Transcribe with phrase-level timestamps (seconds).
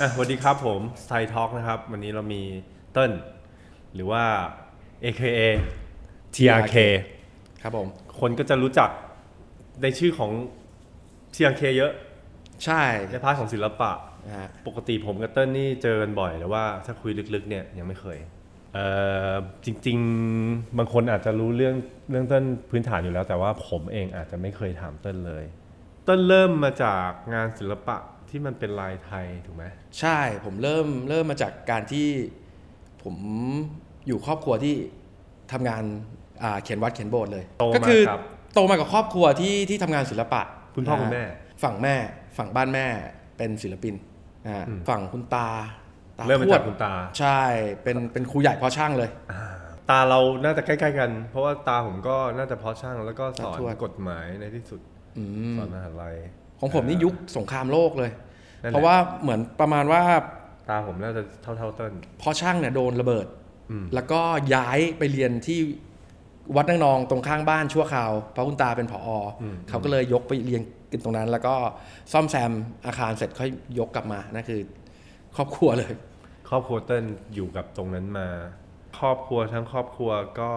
[0.00, 2.42] อะสวัสดีครับผม Psych Talk นะครับ วันนี้เรามี
[2.92, 3.12] เติ้ล
[3.94, 4.24] หรือว่า
[5.04, 5.40] AKA
[6.36, 6.76] TRK
[7.62, 7.86] ครับผม
[8.20, 8.90] คนก็จะรู้จัก
[9.82, 10.30] ในชื่อของ
[11.34, 11.92] TRK เยอะ
[12.64, 13.92] ใช่ ใน part ของศิลปะ
[14.26, 18.39] นะฮะปกติผมกับเติ้ลนี่เจอกันบ่อยแต่ว่าถ้าคุยลึกๆเนี่ยยังไม่เคยเอ่อ
[19.64, 19.98] จริง
[20.38, 21.76] ๆ บางคนอาจจะรู้เรื่อง
[22.10, 25.44] เรื่องเติ้ลพื้นฐานอยู่แล้ว แต่ว่าผมเองอาจจะไม่เคยถามเติ้ลเลย
[26.04, 27.96] เติ้ลเริ่มมาจากงานศิลปะ
[28.30, 29.64] ที่มันเป็นลายไทยถูกไหม
[30.00, 32.08] ใช่ผมเริ่มเริ่มมาจากการที่
[33.02, 33.16] ผม
[34.06, 34.74] อยู่ครอบครัวที่
[35.52, 35.82] ทำงาน
[36.42, 38.20] อ่าเขียนวัดเขียนโบสถ์เลยโตก็มาคือกับ
[38.54, 40.42] โตมากับครอบครัวที่ที่ทำงานศิลปะ
[40.74, 41.94] คุณพ่อคุณแม่นะฮะฝั่งแม่
[42.38, 42.86] ฝั่งบ้านแม่
[43.36, 43.94] เป็นศิลปิน
[44.44, 45.48] นะฮะอืมฝั่งคุณตาตา
[46.26, 47.40] เริ่มมาทวจาดกคุณตา ใช่
[47.82, 49.10] เป็นเป็นครูใหญ่พ่อช่างเลย
[49.90, 54.80] ตาเราน่าจะใกล้ๆกัน เพราะว่าตาผมก็น่าจะเพาะช่างแล้วก็สอนตาทวดกฎหมายในที่สุด
[55.18, 56.16] อืมสอนมหาลัย
[56.60, 58.10] ของผมนี่ยุคสงครามโลกเลย
[58.62, 60.02] นั่นแหละเพราะว่าเหมือนประมาณว่า
[60.70, 63.26] ตาผมน่าจะเท่าๆเติ้ลพ่อช่างเนี่ยโดนระเบิด
[63.70, 64.20] อืมแล้วก็
[64.54, 65.58] ย้ายไปเรียนที่
[66.56, 70.62] วัดนางนองตรงข้างบ้านชั่วคราวเพราะคุณตาเป็นผอออืมเขาก็เลยยกไปเรียน
[70.92, 71.54] กันตรงนั้น แล้วก็
[72.12, 72.52] ซ่อมแซม
[72.86, 74.60] อาคารเสร็จค่อยยกกลับมานั่นคือ
[75.36, 75.92] ครอบครัวเลย
[76.50, 78.28] ครอบครัวเติ้ลอยู่กับตรงนั้นมา
[78.98, 80.50] ครอบครัวทั้งครอบครัวก็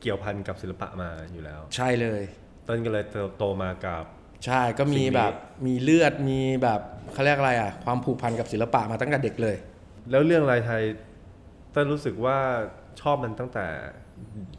[0.00, 2.22] เกี่ยวพันกับศิลปะมาอยู่แล้ว ใช่เลย
[2.64, 4.04] เติ้ลก็เลยเติบโตมากับ
[4.46, 5.34] ใช่ก็มีสิ่งนี้แบบ
[5.66, 6.80] มีเลือดมีแบบ
[7.12, 9.56] เขาเรียกอะไรอะ ความผูกพันกับศิลปะมาตั้งแต่เด็กเลย
[10.10, 10.82] แล้วเรื่องลายไทย
[11.72, 12.38] เติ้ลรู้สึกว่า
[13.00, 13.66] ชอบมันตั้งแต่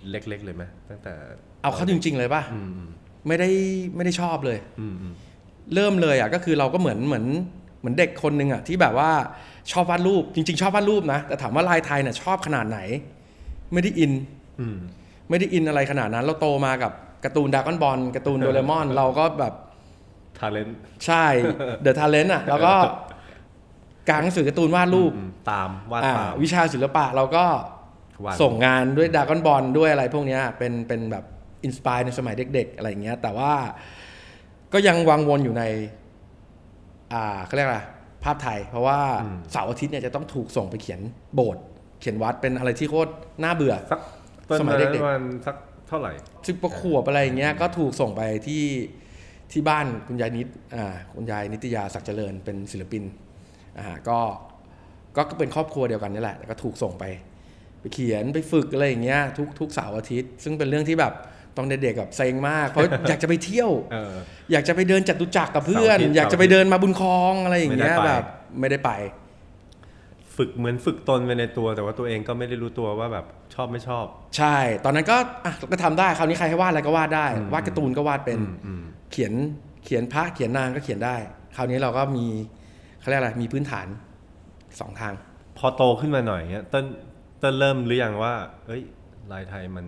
[0.09, 1.14] เล็กๆเลยไหมตั้งแต่
[1.64, 2.90] เอาเข้าจริง ๆ เลยป่ะอืมอืม
[3.28, 3.50] ไม่ได้
[3.96, 5.14] ไม่ได้ชอบเลยอืมอืม
[5.76, 7.26] เริ่มเลยอะก็คือเราก็เหมือนเหมือน
[7.84, 9.12] เหมือนเด็กคนหนึ่งอะที่แบบว่า
[9.72, 12.80] ชอบวาดรูปจริง ๆ ชอบวาดรูปนะ แต่ถามว่าลายไทยเนี่ยชอบขนาดไหน
[13.73, 14.12] ไม่ได้ in
[14.59, 14.78] อืม
[15.30, 16.92] ไม่ได้ in อะไรขนาดนั้น เราโตมากับ
[17.23, 19.53] การ์ตูนดราก้อนบอลการ์ตูนโดราเอมอน เราก็แบบ
[20.40, 20.70] Talent
[21.06, 21.25] ใช่
[21.82, 22.73] The Talent อะแล้วก็
[24.09, 25.12] กางหนังสือการ์ตูนวาดรูป
[25.52, 27.46] ตามวาดอ่าตามวิชาศิลปะเราก็
[28.25, 31.24] วาดส่งงานด้วยดราก้อนบอลด้วยอะไรพวกเนี้ยเป็นเป็นแบบ
[31.64, 33.53] inspire ในสมัยเด็ก ๆ อะไรอย่างเงี้ย แต่ว่า
[34.74, 36.03] ก็ยังวังวนอยู่ในอ่า
[37.46, 37.81] เขาเรียกอะไร
[38.24, 39.00] ภาพไทย เพราะว่า
[39.51, 41.00] เสาร์อาทิตย์เนี่ยจะต้องถูกส่งไปเขียน
[41.35, 41.63] โบสถ์
[42.00, 43.12] เขียนวัดเป็นอะไรที่โคตร
[43.44, 44.00] น่าเบื่อสัก
[44.46, 45.56] เติ้ลสมัยตอนนั้นเด็กๆประมันสัก
[45.88, 46.12] เท่าไหร่
[46.47, 48.63] สิบประขวบอะไรอย่างเงี้ยก็ถูกส่งไปที่
[49.52, 53.03] ที่บ้านคุณยายนิดอ่าคุณยายนิตยาศักดิ์เจริญเป็นศิลปิน
[53.79, 54.19] อ่าก็
[55.16, 57.03] ก็ก็เป็นครอบครัวเดียวกันนี่แหละแต่ก็ถูกส่งไป
[57.79, 61.13] ไปเขียนไปฝึกอะไรอย่างเงี้ยทุกทุกเสาร์อาทิตย์ ซึ่งเป็นเรื่องที่แบบ
[61.58, 64.14] ตอนเด็กๆกับเซ็งมากเพราะอยากจะไปเที่ยวเออ
[64.52, 68.24] อยากจะไปเดินจัตุจักรกับเพื่อนเสาร์อาทิตย์อยากจะไปเดินมาบุญคลองอะไรอย่างเงี้ยไม่ได้ไปแบบ
[68.59, 68.91] ไม่ได้ไป
[70.38, 73.25] ฝึกเหมือนฝึกตนไปในตัว แต่ว่าตัวเองก็ไม่ได้รู้ตัวว่าแบบ
[73.56, 74.06] ชอบไม่ชอบ
[74.38, 79.34] ใช่ ตอนนั้นก็อะก็ทำได้คราวนี้ใครให้วาดอะไรก็วาดได้ วาดการ์ตูนก็วาดเป็นอืมอืมเขียน
[79.84, 81.16] เขียนพระเขียนนางก็เขียนได้
[81.56, 82.25] คราวนี้เราก็มี
[83.00, 83.88] เขาเรียกอะไรมีพื้นฐาน
[84.80, 85.14] สองทาง
[85.58, 86.85] พอโตขึ้นมาหน่อยเงี้ยเติ้ล
[87.40, 88.34] เติ้ลเริ่มหรือยังว่า
[88.68, 88.81] เอ้ย
[89.31, 89.85] ลายไทยมัน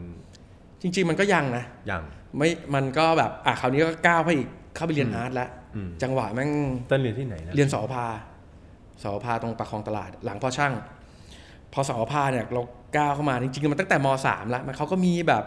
[0.81, 2.03] จริง ๆ มันก็ยังนะอย่าง
[2.37, 6.51] ไม่มันก็แบบอะคราวนี้ก็ก้าวไปอีกเข้าไปเรียนอืม art แล้วอืมจังหวะแม่ง
[6.87, 10.73] เติ้ลเรียนที่ไหนนะเรียนเสาวภาเสาวภาตรงปากคลองตลาด หลังเพาะช่าง
[11.73, 12.61] พอเสาวภาเนี่ยเรา
[12.97, 15.43] ก้าวเข้ามาจริงๆมันตั้งแต่มสามแล้วมันเขาก็มีแบบ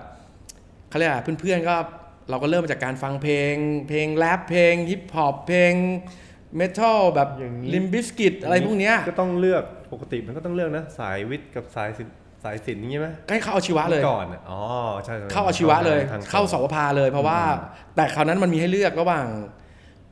[0.89, 1.77] เขาเรียกอะไรเพื่อนๆก็
[2.31, 3.55] เราก็เริ่มมาจากการฟังเพลง
[3.89, 5.73] เพลงแรปเพลงฮิปฮอปเพลง
[6.57, 14.61] metal แบบอย่างนี้ Limp Bizkit อะไรพวกเนี้ยก็ต้องเลือกปกติมันก็ต้องเลือกนะ สายวิทย์กับสายศิลป์ สายศิลป์อย่างงี้ไหมก็ให้เข้าอาชีวะเลยก่อนอะอ๋อ
[15.05, 17.41] ใช่ใช่เข้าอาชีวะเลยทงเข้าเสาวภาเลย เพราะว่า
[17.97, 19.27] แต่คราวนั้นมันมีให้เลือกระหว่าง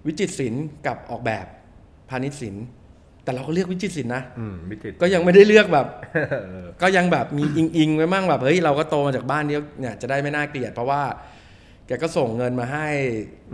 [0.07, 1.47] วิจิตรศิลป์กับออกแบบ
[2.11, 2.65] พาณิชย์ศิลป์
[3.25, 11.03] แต่เราก็เลือกวิจิตรศิลป์นะอืมวิจิตรก็ยังไม่ได้เลือกแบบเออก็ยังแบบมีอิงอิงๆไว้มั่งแบบเฮ้ยเราก็โตมาจากบ้านนี้เนี่ยจะได้ไม่น่าเกลียด เพราะว่า
[11.87, 12.89] แกก็ส่งเงินมาให้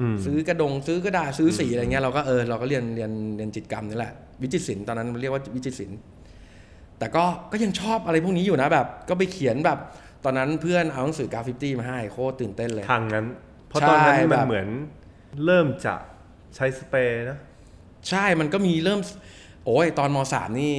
[0.00, 4.12] อืมซื้อกระดง ซื้อกระดาษซื้อสีอะไรเงี้ยเราก็เออเราก็เรียนเรียนเรียนจิตรกรรมนี่แหละ
[4.42, 5.98] วิจิตรศิลป์ตอนนั้นมันเรียกว่าวิจิตรศิลป์
[7.02, 9.78] แต่ก็ก็ยังชอบอะไรพวกนี้อยู่นะแบบ ก็ไปเขียนแบบ
[10.24, 13.26] ตอนนั้นเพื่อนเอาหนังสือกราฟฟิตี้มาให้โคตรตื่นเต้นเลยทางนั้น
[13.68, 14.68] เพราะตอนนั้นใช่มันแบบเหมือน
[15.44, 15.94] เริ่มจะ
[16.56, 17.38] ใช้สเปรย์นะ
[18.08, 19.00] ใช่มันก็มีเริ่ม
[19.66, 20.74] โอ้ยตอนมสามนี่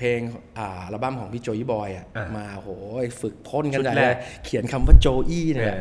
[0.00, 0.20] เพลง
[0.58, 2.68] อ่าอัลบั้มของพี่โจอี้บอยอะอะมาโห
[3.04, 4.14] ยฝึกพ่นกันชุดใหญ่แรเลกย
[4.44, 5.78] เขียนคำว่าโจอี้เนี่ยแหละ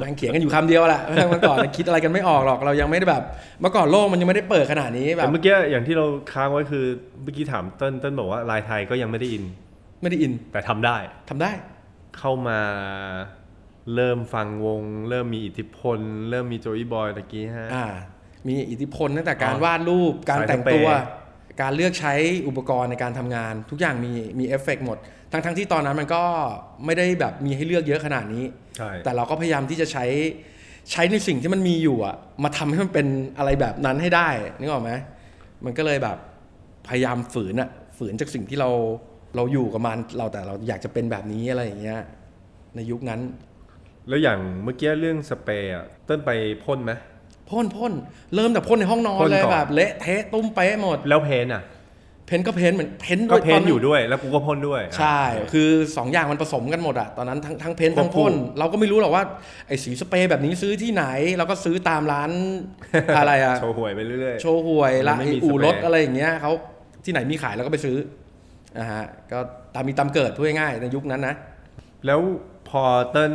[0.00, 3.22] มันเขียนกันอยู่คำเดียวแหละเมื่อก่อนคิดอะไรกันไม่ออกหรอกเรายังไม่ได้แบบ
[3.60, 6.84] เมื่อก่อนโลกมันยังไม่ได้เปิดขนาดนี้แบแต่บเมื่อกี้อย่างที่เราค้างไว้คือ
[7.22, 9.44] เมื่อกี้ถามเติ้ลเติ้ลบอกว่าลายไทยก็ยังไม่ได้อิน
[10.02, 10.96] ไม่ได้อิน แต่ทำได้
[11.28, 11.50] ทำได้
[12.18, 12.60] เข้ามา
[13.94, 15.98] เริ่มฟังวง เริ่มมีอิทธิพล
[16.30, 17.86] เริ่มมีโจอีบอยตะกี้ฮะอ่า
[18.48, 21.21] มีอิทธิพลตั้งแต่การอ๋อวาดรูปการสายแต่งตัวสเปรย์
[21.60, 22.14] การเลือกใช้
[22.48, 24.98] อุปกรณ์ในการทำงาน ทุกอย่างมีมีเอฟเฟกต์หมด
[25.32, 26.22] ทั้งทั้งที่ตอนนั้นมันก็
[26.84, 28.44] ไม่ได้แบบมีให้เลือกเยอะขนาดนี้
[28.76, 30.04] ใช่แต่เราก็พยายามที่จะใช้
[30.92, 33.06] ใช้ในสิ่งที่มันมีอยู่อะมาทำให้มันเป็น
[33.38, 34.28] อะไรแบบนั้นให้ได้
[34.58, 34.92] นึกออกไหม
[35.64, 36.18] มันก็เลยแบบ
[36.88, 38.70] พยายามฝืนอะฝืนจากสิ่งที่เรา
[39.36, 42.00] เราอยู่กับมันเราแต่เราอยากจะเป็นแบบนี้อะไรอย่างเงี้ย
[42.76, 43.20] ในยุคนั้น
[44.08, 46.30] แล้วอย่างเมื่อกี้เรื่องสเปรย์อะเติ้ลไป
[46.64, 46.92] พ่นไหม
[47.50, 47.92] พ่นพ่น
[48.34, 51.62] เริ่มแต่พ่นในห้องนอนพ่นเลยก่อนแบบเละเทะตุ้มเป๊ะหมด แล้วเพนอะ
[52.26, 55.20] เพ้นก็เพ้นเหมือนเพ้นก็ด้วยเพตนอยู่ด้วย แล้วกูก็พ่นด้วย ใช่
[55.52, 59.22] คือสองอย่างมันผสมกันหมดอะตอนนั้นทั้งทั้งเพ้นควบทั้งคู่พ่นเราก็ไม่รู้หรอกว่า
[59.68, 61.04] ไอ้สีสเปรย์แบบนี้ซื้อที่ไหน
[61.38, 62.30] เราก็ซื้อตามร้าน
[63.18, 66.52] อะไรอะ โชว์หวยไปเรื่อย โชว์หวยละมันไม่มีไอ้อู่รถสเปรย์ อะไรอย่างเงี้ยเขา
[67.04, 67.96] ที่ไหนมีขายเราก็ไปซื้อ
[68.78, 69.38] นะฮะก็
[69.74, 71.34] ตามมีตามเกิดพูดง่ายๆในยุคนั้นนะ
[71.70, 72.20] ๆ แล้ว
[72.68, 73.32] พอเต้น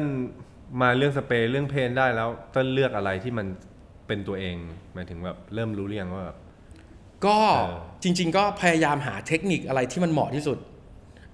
[0.82, 3.48] มาเรื่องสเปรย์เรื่องเพนได้แล้ว เต้นเลือกอะไรที่มัน
[4.08, 4.56] เป็นตัวเอง
[4.94, 6.38] หมายถึงแบบเริ่มรู้เรียงว่าแบบ
[7.26, 10.58] ก็เออจริง ๆ ก็พยายามหาเทคนิคอะไรที่มันเหมาะที่สุด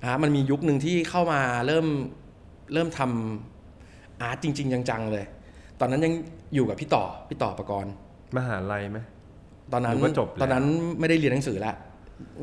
[0.01, 1.85] นะฮะมันมียุคหนึ่งที่เข้ามาเริ่ม
[2.73, 5.25] เริ่มทำอาร์ตจริง ๆ จังๆเลย
[5.79, 6.13] ตอนนั้นยัง
[6.55, 7.91] อยู่กับพี่ต่อพี่ต่อประกรณ์
[8.37, 8.99] มหาลัยไหม
[9.73, 10.65] ตอนนั้นหรือว่าจบแล้วตอนนั้น
[10.99, 11.75] ไม่ได้เรียนหนังสือแล้ว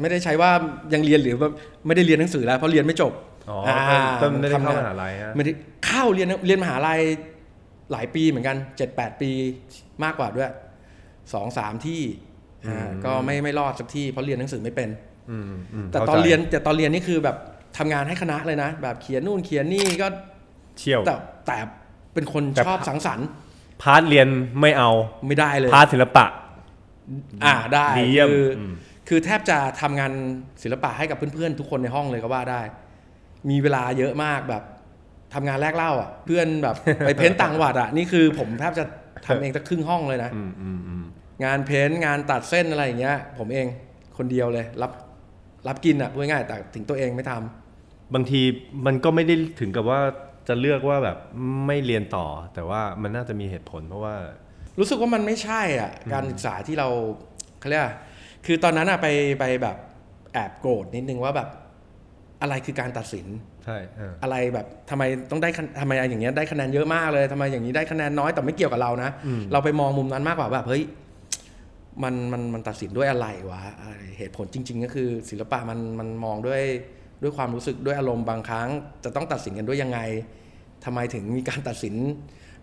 [0.00, 0.50] ไม่ได้ใช้ว่า
[0.94, 1.50] ยังเรียนหรือว่า
[1.86, 3.12] ไม่ได้เรียนหนังสือแล้วเพราะเรียนไม่จบ
[3.50, 5.52] อ๋ออาเต้นไม่ได้เข้ามหาลัยฮะไม่ได้
[5.86, 7.00] เข้าเรียนเรียนมหาลัย
[7.92, 9.30] หลายปีเหมือนกันเจ็ดแปดปี
[10.04, 10.50] มากกว่าด้วย
[11.32, 12.00] สองสามที่
[12.68, 14.88] อ่าก็ไม่ไม่รอดสักที่เพราะเรียนหนังสือไม่เป็น
[15.30, 15.50] อืม
[15.84, 17.36] มแต่ข้าตอนใจเรียนแต่ตอนเรียนนี่คือแบบ
[17.78, 20.06] ทำงานให้คณะเลยนะ แบบเขียนนู่นเขียนนี่ก็
[20.78, 21.14] เชี่ยวแต่
[21.46, 21.58] แต่
[22.14, 24.28] เป็นคนแต่ชอบสังสรรค์ part เรียน
[24.60, 24.90] ไม่เอา
[25.26, 26.26] ไม่ได้เลย part ศิลปะ
[27.44, 28.72] อ่าได้ดีเยี่ยมคือม
[29.08, 30.12] คือแทบจะทำงาน
[30.62, 32.62] ศิลปะให้กับเพื่อนๆ ทุกคนในห้องเลยก็ว่าได้
[33.50, 34.62] มีเวลาเยอะมากแบบ
[35.34, 38.84] ทำงานแลกเหล่าอะ เพื่อนแบบไปเพ้นท์ต่างจังหวัดอะนี่คือผมแทบจะ
[39.26, 41.04] ทำเองสักครึ่งห้องเลยนะอืมอืมอืม
[41.44, 43.66] งานเพ้นท์งานตัดเส้นอะไรอย่างเงี้ย ผมเอง
[44.16, 44.92] คนเดียวเลย รับ
[45.68, 48.40] รับกินอะพูดง่ายๆแต่ถึงตัวเองไม่ทำบางที
[48.86, 50.00] มันก็ไม่ได้ถึงกับว่า
[50.48, 51.18] จะเลือกว่าแบบ
[51.66, 54.14] ไม่เรียนต่อ แต่ว่ามันน่าจะมีเหตุผลเพราะว่า
[54.78, 56.88] รู้สึกว่ามันไม่ใช่อะการศึกษาที่เรา
[57.58, 57.94] เขาเรียกว่า
[58.46, 59.06] คือตอนนั้นอะไป
[59.40, 59.76] ไปแบบ
[60.32, 61.48] แอบโกรธนิดนึงว่าแบบ
[62.42, 63.26] อะไรคือการตัดสิน
[63.64, 69.10] ใช่เอออะไรแบบทำไมต้องได้คะทำไมอย่างเงี้ยได้คะแนนเยอะมากเลยทำไมอย่างนี้ได้คะแนนน้อยแต่ไม่เกี่ยวกับเรานะ
[69.52, 70.82] เราไปมองมุมนั้นมากกว่าแบบเฮ้ย
[72.02, 76.62] มันมันมันตัดสินด้วยอะไรวะอะไรเหตุผลจริง ๆ ก็คือ ศิลปะมันมันมองด้วย
[77.22, 78.68] ด้วยความรู้สึกด้วยอารมณ์บางครั้ง
[79.04, 80.00] จะต้องตัดสินกันด้วยยังไง
[80.84, 81.94] ทำไมถึงมีการตัดสิน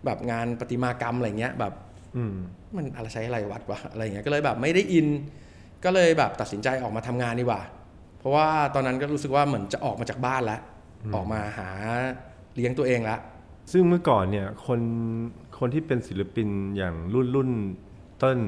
[0.04, 1.72] แบบงานประติมากรรมอะไรเงี้ยแบบ
[2.16, 2.34] อืม
[2.76, 5.06] มันอะไรใช้อะไรวัดวะอะไรอย่างเงี้ยก็เลยแบบไม่ได้อิน
[5.84, 7.62] ก็เลยแบบตัดสินใจออกมาทำงานดีกว่า
[8.18, 10.60] เพราะว่าตอนนั้นก็รู้สึกว่าเหมือนจะออกมาจากบ้านแล้ว
[11.14, 11.68] ออกมาหา
[12.54, 13.20] เลี้ยงตัวเองแล้ว
[13.72, 14.80] ซึ่งเมื่อก่อนเนี่ยคน
[15.58, 17.50] คนที่เป็นศิลปินอย่างรุ่นรุ่น
[18.18, 18.40] เต้น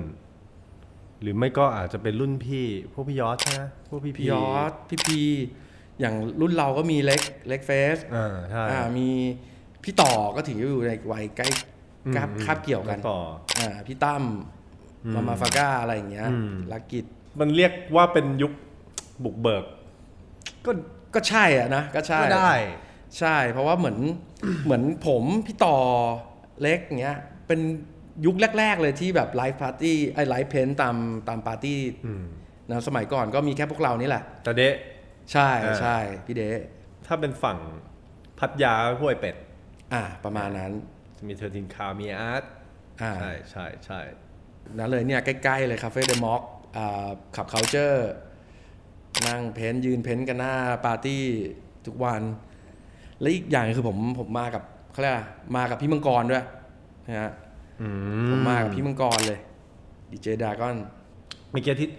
[1.22, 5.20] หรือไม่ก็อาจจะเป็นรุ่นพี่ พวกพี่ยอดใช่ไหมพวกพี่พี่ยอดพี่พี
[6.00, 9.08] อย่างรุ่นเราก็มีเล็กเล็กเฟสอ่าใช่อ่ามี
[9.84, 11.48] พี่ต่อก็ถืออยู่ในวัยใกล้
[12.06, 13.20] อืมคาบอืมคาบเกี่ยวกันต่อ
[13.58, 14.22] อ่าพี่ตั้ม
[15.14, 17.04] Mamafaka อะไรอย่างเงี้ยอืม Rukkit
[17.40, 18.52] มันเรียกว่าเป็นยุค
[19.24, 19.64] บุกเบิก
[20.66, 20.70] ก็
[21.14, 22.52] ก็ใช่อะนะก็ใช่ก็ได้
[23.18, 23.98] ใช่ เพราะว่าเหมือน
[24.64, 25.76] เหมือนผมพี่ต่อ
[26.62, 27.60] เล็กเงี้ยเป็น
[28.26, 30.96] ยุคแรก ๆ เลยที่แบบไลฟ์ปาร์ตี้ไอ live paint ตาม
[31.28, 32.24] ตามปาร์ตี้อืม
[32.70, 34.74] นะสมัยก่อนก็มีแค่พวกเรานี่แหละแต่เดะ
[35.32, 35.96] ใช่อ่าใช่
[36.26, 36.60] พี่เดะ
[37.06, 37.58] ถ้าเป็นฝั่ง
[38.38, 39.36] พัทยาห้วยเป็ด
[39.94, 40.72] อ่า ประมาณนั้น
[41.16, 42.44] จะมีเทอร์ตินคาวมีอาร์ต
[43.02, 44.00] อ่าใช่ใช่ใช่
[44.78, 46.42] นั่นเลยเนี่ย ใกล้ ๆ เลยคาเฟ่เดอะม็อก
[46.76, 48.10] อ่าขับเคาเจอร์
[49.26, 51.22] นั่งเพ้นท์ยืนเพ้นท์กันหน้าปาร์ตี้
[51.86, 52.22] ทุกวัน
[53.20, 54.62] และอีกอย่างคือผมผมมากับ
[54.92, 55.26] เขาเรียกอะ
[55.56, 56.44] มากับพี่มังกรด้วย
[57.06, 57.32] นะฮะ
[58.30, 59.38] ผมมากับพี่มังกรเลย
[60.10, 60.76] ดีเจดากอน
[61.50, 61.90] เมื่อกี้ที่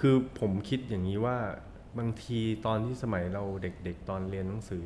[0.00, 1.36] คือผมคิดอย่างนี้ว่า
[1.98, 4.84] บางทีตอนที่สมัยเราเด็กๆตอนเรียนหนังสือ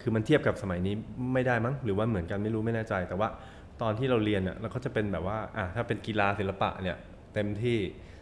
[0.00, 0.94] คือมันเทียบกับสมัยนี้
[1.34, 3.28] ไม่ได้มั้งหรือว่าเหมือนกันไม่รู้ไม่แน่ใจ แต่ว่า
[3.82, 6.96] ตอนที่เราเรียนอะเราก็จะเป็นแบบว่าอะถ้าเป็นกีฬาศิลปะเนี่ย
[7.34, 7.78] เต็มที่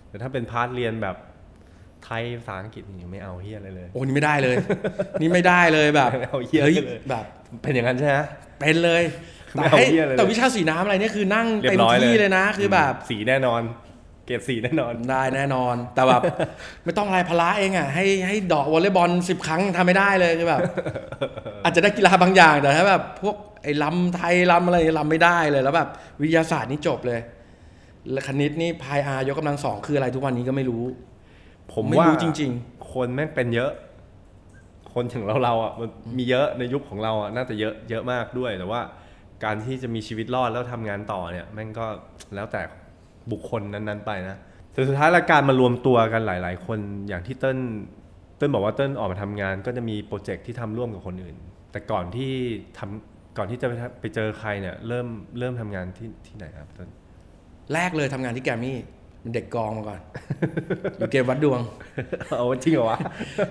[0.08, 1.16] แต่ถ้าเป็นพาร์ทเรียนแบบ
[2.04, 4.56] ไทยภาษาอังกฤษนี่ไม่เอาเฮียอะไรเลย โอ้นี่ไม่ได้เลย
[5.20, 7.24] นี่ไม่ได้เลยแบบไม่เอาเหี้ยฮ้เลยแบบ
[7.62, 8.16] เป็นอย่างนั้นใช่ไหม
[8.60, 9.02] เป็นเลย
[9.54, 13.62] ไม่แต่เอาให้เหี้ยเลยแต่วิชาสีน้ำอะไรเนี่ยคือนั่งเรียเต็บมร้อยเลยที่เลยนะ คือแบบสีแน่นอน
[14.26, 16.22] เกรดสีแน่นอนได้แน่นอน แต่แบบ
[16.84, 20.60] ไม่ต้องอะไรพละเองอะให้ให้เดอกวอลเลย์บอลสิบครั้งทำไม่ได้เลยคือแบบ
[21.64, 25.88] อาจจะได้กีฬาบางอย่างแต่ถ้าแบบพวกไอ้ลำไทยลำอะไรลำไม่ได้เลยแล้วแบบ
[26.22, 27.20] วิทยาศาสตร์นี่จบเลย
[28.12, 30.82] แล้วคณิตนี่พายอายกกำลังสองคืออะไรทุกวันนี้ก็ไม่รู้
[31.72, 32.52] ผมไม่ว่ารู้จริง
[32.92, 33.72] คนแม่งเป็นเยอะ
[34.94, 38.80] คนถึงเราเราๆอะมันมีเยอะในยุคของเราอะน่าจะเยอะเยอะมากด้วยแต่ว่า
[39.44, 41.86] การที่จะมีชีวิตรอดแล้วทำงานต่อเนี่ยแม่งก็
[42.34, 42.62] แล้วแต่
[43.30, 44.38] บุคคลนั้นๆไปนะ
[44.72, 46.78] แต่สุดท้ายแล้วการมารวมตัวกันหลาย ๆ คน
[47.08, 47.58] อย่างที่เติ้ล
[48.36, 51.36] เติ้ลบอกว่าเติ้ลออกมาทำงาน ก็จะมีโปรเจกต์ที่ทำร่วมกับคนอื่น
[51.72, 52.32] แต่ก่อนที่
[52.78, 55.06] ทำก่อนที่จะไปทำไปเจอใครเนี่ยเริ่ม
[55.38, 56.90] เริ่มทำงานที่ที่ไหนครับต้น
[57.74, 58.78] แรกเลยทำงานที่แกรมมี่
[59.24, 60.00] เป็นเด็กกองมาก่อน
[60.98, 61.60] อยู่เกมวัดดวง
[62.36, 62.98] เอาจริงเหรอวะ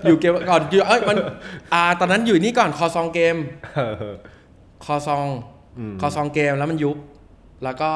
[0.04, 1.16] อยู่เกมก่อนอยู่เอ้ยมัน
[1.72, 3.36] อ่าตอนนั้นอยู่นี่ก่อนคอซองเกม
[3.76, 4.14] เออ
[4.84, 5.24] คอซอง
[5.78, 6.96] อืมคอซองเกมแล้วมันยุบ
[7.64, 7.90] แล้วก็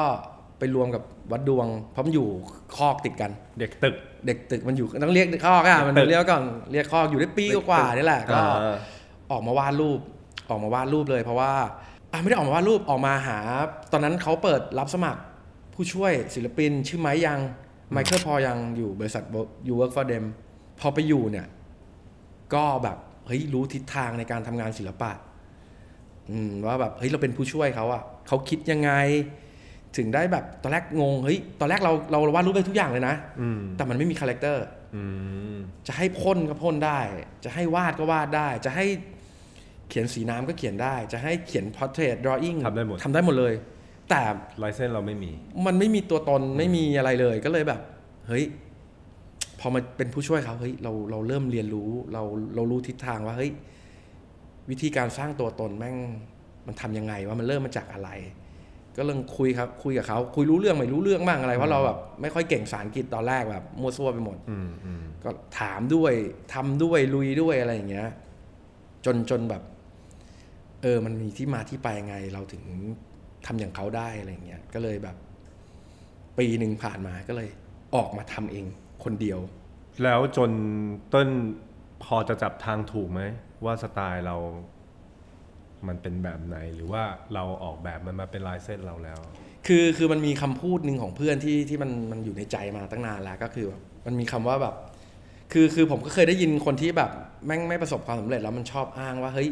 [0.59, 2.27] ไปรวมกับวัดดวง เพราะมันอยู่
[2.77, 3.95] คอกติดกัน เด็กตึก
[4.25, 8.75] เด็กตึกมันอยู่ต้องเรียกคอกอะมันตึกเรียกก่อนเรียกคอกอยู่ได้ปีกว่าๆนี่แหละก็อ่า
[9.31, 9.99] ออกมาวาดรูป
[10.49, 11.51] ออกมาวาดรูปเลยเพราะว่า
[12.11, 13.37] อะไม่ได้ออกมาวาดรูปออกมาหา
[13.91, 15.21] ตอนนั้นเขาเปิดรับสมัคร
[15.73, 17.39] ผู้ช่วยศิลปินชื่อไมค์ ยัง
[17.91, 19.23] Michael Paul Young อยู่บริษัท
[19.67, 20.25] you work for them
[20.79, 21.47] พอไปอยู่เนี่ย
[22.53, 25.11] ก็แบบเฮ้ยรู้ทิศทางในการทำงานศิลปะ
[26.29, 28.91] อืมว่าแบบเฮ้ยเราเป็นผู้ช่วยเขาอะเขาคิดยังไง
[29.97, 35.03] ถึงได้แบบตอนแรกงงเฮ้ยตอนแรกเราเราวาดรูปได้ทุกอย่างเลยนะอืมแต่มันไม่มี character อื
[35.53, 35.55] ม
[35.87, 36.99] จะให้พ่นก็พ่นได้
[37.43, 38.85] จะให้วาดก็วาดได้ จะให้
[39.89, 43.53] เขียนสีน้ำก็เขียนได้ จะให้เขียน portrait drawing ทำได้หมดทำได้หมดเลย
[44.09, 44.21] แต่
[44.63, 45.31] ลายเส้นเราไม่มี
[45.65, 47.81] มันไม่มีตัวตนไม่มีอะไรเลยก็เลยแบบ
[48.27, 48.45] เฮ้ย
[49.59, 52.23] พอมาเป็นผู้ช่วยเขาเฮ้ยเราเราเริ่มเรียนรู้เรา
[52.55, 53.51] เรารู้ทิศทางว่าเฮ้ย
[54.69, 55.95] วิธีการสร้างตัวตนแม่ง
[56.67, 58.09] มันทำยังไงว่ามันเริ่มมาจากอะไร
[58.97, 66.13] ก็เริ่มคุยครับคุยกับเขาคุยรู้เรื่องไม่รู้เรื่องบ้างอะไรเพราะเราแบบไม่ค่อยเก่งภาษาอังกฤษตอนแรกแบบมั่วซั่วไปหมดอืมอืมก็ถามด้วย
[66.53, 68.07] ทำด้วยลุยด้วยอะไรอย่างเงี้ย
[69.05, 69.63] จนจนแบบ
[70.81, 72.63] เออ มันมีที่มาที่ไปยังไง เราถึง
[73.45, 75.15] ทำอย่างเขาได้อะไรอย่างเงี้ยก็เลยแบบ
[76.37, 77.49] ปีหนึ่งผ่านมาก็เลย
[77.95, 78.65] ออกมาทำเอง
[79.03, 79.39] คนเดียว
[80.03, 80.51] แล้วจน
[81.13, 81.27] ต้น
[82.03, 83.21] พอจะจับทางถูกไหม
[83.65, 84.35] ว่าสไตล์เรา
[85.87, 87.03] มันเป็นแบบไหนหรือว่า
[87.33, 89.19] เราออกแบบมันมาเป็นลายเส้นเราแล้ว
[89.67, 94.75] คือคือมันมีคำพูดหนึ่งของเพื่อนที่ที่มันมันอยู่ในใจมาตั้งนานแล้วก็คือแบบมันมีคำว่าแบบ
[95.51, 97.11] คือคือผมก็เคยได้ยินคนที่แบบ
[97.45, 99.49] แม่งไม่ประสบความสำเร็จแล้วมันชอบอ้างว่าเฮ้ย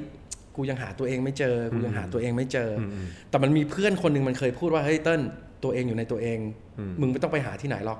[0.57, 5.21] กูยังหาตัวเองไม่เจอ กูยังหาตัวเองไม่เจออมอืมแต่มันมีเพื่อนคนหนึ่งมันเคยพูดว่าเฮ้ยเติ้ล
[5.63, 6.37] ตัวเองอยู่ในตัวเอง
[6.79, 7.99] อืมมึงไม่ต้องไปหาที่ไหนหรอก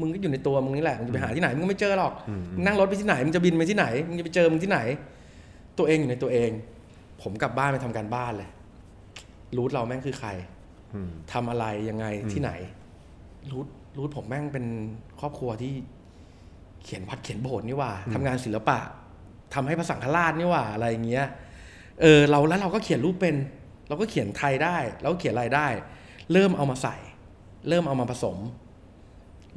[0.00, 4.80] มึงก็อยู่ในตัวมึงนี่แหละ มึงจะไปหาที่ไหนมึงก็ไม่เจอหรอกอืมมึงนั่งรถไปที่ไหน มึงจะบินไปที่ไหน มึงจะไปเจอมึงที่ไหน
[5.78, 6.50] ตัวเองอยู่ในตัวเอง
[7.22, 8.50] ผมกลับบ้านไปทำการบ้านเลย
[9.56, 10.30] รูทเราแม่งคือใคร
[10.94, 12.50] อืมทำอะไรยังไงที่ไหน
[13.50, 13.66] รูท
[13.96, 14.66] รูทผมแม่งเป็น
[15.20, 15.72] ครอบครัวที่
[16.84, 18.78] เขียนวัดเขียนโบสถ์นี่หว่าทำงานศิลปะ
[19.54, 21.26] ทำให้พระสังฆราชนี่หว่าอะไรอย่างเงี้ย
[22.02, 23.36] เออเราแล้วเราก็เขียนรูปเป็น
[23.88, 25.68] เราก็เขียนไทยได้เราก็เขียนอะไรได้
[26.32, 26.96] เริ่มเอามาใส่
[27.68, 28.36] เริ่มเอามาผสม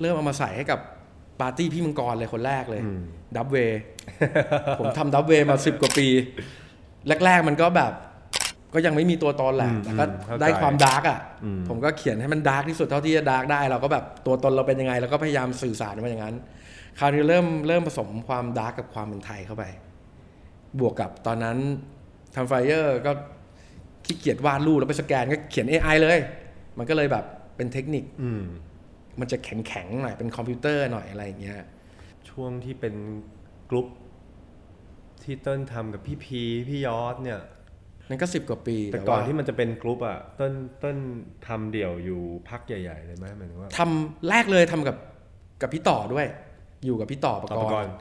[0.02, 0.80] เริ่มเอามาใส่ให้กับ
[1.40, 3.02] ปาร์ตี้พี่มังกรเลยคนแรกเลยอืม
[3.36, 3.82] Dubway
[4.80, 6.08] ผมทำ Dubway มาสิบกว่าปี
[7.26, 7.94] แรก ๆ มันก็แบบ
[8.74, 16.36] ก็ยังไม่มีตัวตนแหละอืมแต่ก็อืมเข้าใจได้ความ dark อะอืมผมก็เขียนให้มัน dark ที่สุดเท่าที่จะ dark ได้ เราก็แบบตัวตนเราเป็นยังไงเราก็พยายามสื่อสารมาอย่างนั้น
[17.00, 19.64] คราวนี้เริ่มเริ่มผสมความ dark กับความเป็นไทยเข้าไป
[20.80, 21.58] บวกกับตอนนั้น
[22.36, 23.12] ทำ flyer ก็
[24.06, 26.20] ขี้เกียจวาดรูปแล้วไปสแกนก็เขียน AI เลย
[26.78, 28.44] มันก็เลยแบบเป็นเทคนิคอืม
[29.20, 31.62] มันจะแข็งแข็งๆหน่อยเป็นคอมพิวเตอร์หน่อยอะไรอย่างเงี้ย
[32.30, 32.96] ช่วงที่เป็น
[33.70, 33.88] กรุ๊ป
[35.24, 37.42] ที่เต้นทำกับพี่พีพี่ยอดเนี่ย
[38.10, 40.98] นั่นก็สิบกว่าปี แต่ก่อนว่าที่มันจะเป็นกรุ๊ปอะเต้นเต้น
[41.48, 44.98] ทำเดี่ยวอยู่พักใหญ่ ๆ เลยไหมหมายถึงว่าทำแรกเลยทำกับ
[45.62, 46.28] กับพี่ต่อด้วย
[46.86, 47.94] อยู่กับพี่ต่อประต่อกประกรรณ์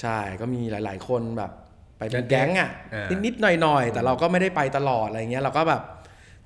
[0.00, 1.52] ใช่ก็มีหลาย ๆ คนแบบ
[1.98, 5.82] ไปเป็นแก๊แก๊งงอะอ่านิดๆหน่อยๆ แต่เราก็ไม่ได้ไปตลอดอะไรเงี้ยเราก็แบบ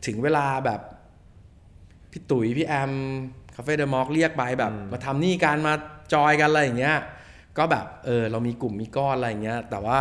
[0.07, 0.81] ถึงเวลาแบบ
[2.13, 2.93] พี่ตุ๋ยพี่แอม
[3.55, 5.73] คาเฟ่เดอะมอลเรียกไปแบบ มาทำนี่การมา
[6.15, 6.97] จอยกันอะไรอย่างเงี้ย
[7.59, 10.01] ก็แบบเออเรามีกลุ่มมีก้อนอะไรอย่างเงี้ย แต่ว่า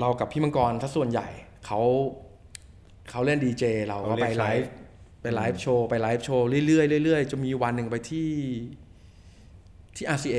[0.00, 1.28] เรากับพี่มังกรถ้าส่วนใหญ่
[1.66, 1.80] เขา
[3.10, 4.70] เขาเล่นดีเจเราก็ไปไลฟ์
[5.22, 8.30] ไป live show ไป live show เรื่อยๆเรื่อยๆจนมีวันหนึ่งไปที่
[9.96, 10.38] ที่ RCA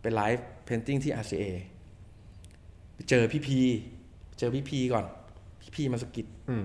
[0.00, 1.44] ไป live painting ที่ RCA
[2.98, 3.58] ไปเจอพี่พี
[4.38, 5.04] เจอพี่พีก่อน
[5.60, 6.64] พี่พีมาสะกิดอืม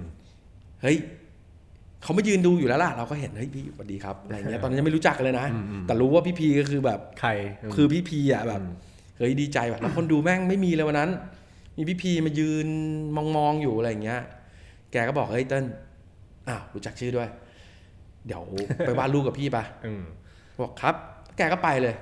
[0.81, 0.97] เฮ้ย
[2.03, 7.29] เขามายืนดูอยู่แล้วล่ะ เราก็เห็นเฮ้ยพี่สวัสดีครับอะไรเงี้ยตอนนั้นยังไม่รู้จักกันเลยนะอืมอืมแต่รู้ว่าพี่พีก็คือแบบใคร
[7.75, 8.75] คือพี่พีอะแบบอืม
[9.17, 11.09] เฮ้ยดีใจแบบแล้วคนดูแม่งไม่มีเลยวันนั้น
[11.77, 12.67] มีพี่พีมายืน
[13.15, 14.21] มองมองๆอยู่อะไรอย่างเงี้ย
[14.91, 15.65] แกก็บอกเฮ้ยเติ้ล
[16.47, 17.29] อ้าวรู้จักชื่อด้วย
[18.27, 18.43] เดี๋ยว
[18.85, 20.03] ไปวาดรูปกับพี่ปะอืม
[20.63, 20.95] บอกครับ
[21.37, 21.95] แกก็ไปเลย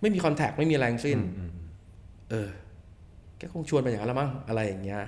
[0.00, 1.50] ไม่มีคอนแทคไม่มีอะไรทั้งสิ้นอืม
[2.30, 2.48] เออ
[3.40, 5.00] แกคงชวนไปอย่างนั้นละมั้งอะไรอย่างเงี้ย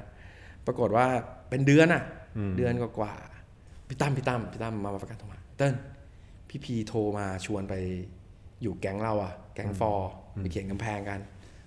[0.67, 1.07] ปรากฏว่า
[1.51, 2.03] เป็นเดือนอะ
[2.37, 5.75] อืมเดือนกว่าๆพี่ตั้มพี่ตั้มพี่ตั้มมาประกันโทรมาเติ้ล
[6.49, 7.75] พี่พีโทรมาชวนไป
[8.62, 11.21] อยู่แก๊งเราอะแก๊งฟอร์ไปเขียนกำแพงกัน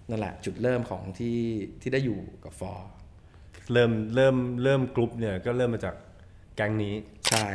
[0.10, 1.38] นั่นแหละ จุดเริ่มของที่
[1.82, 2.88] ที่ได้อยู่กับฟอร์
[3.72, 5.96] เริ่มเริ่มเริ่มกรุ๊ปเนี่ยก็เริ่มมาจาก
[6.56, 6.94] แก๊งนี้
[7.30, 7.48] ใช่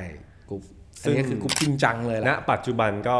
[0.48, 0.62] กรุ๊ป
[1.02, 3.18] ซึ่อันนี้คือกรุ๊ปจริงจังเลยแหละ ณ ปัจจุบันก็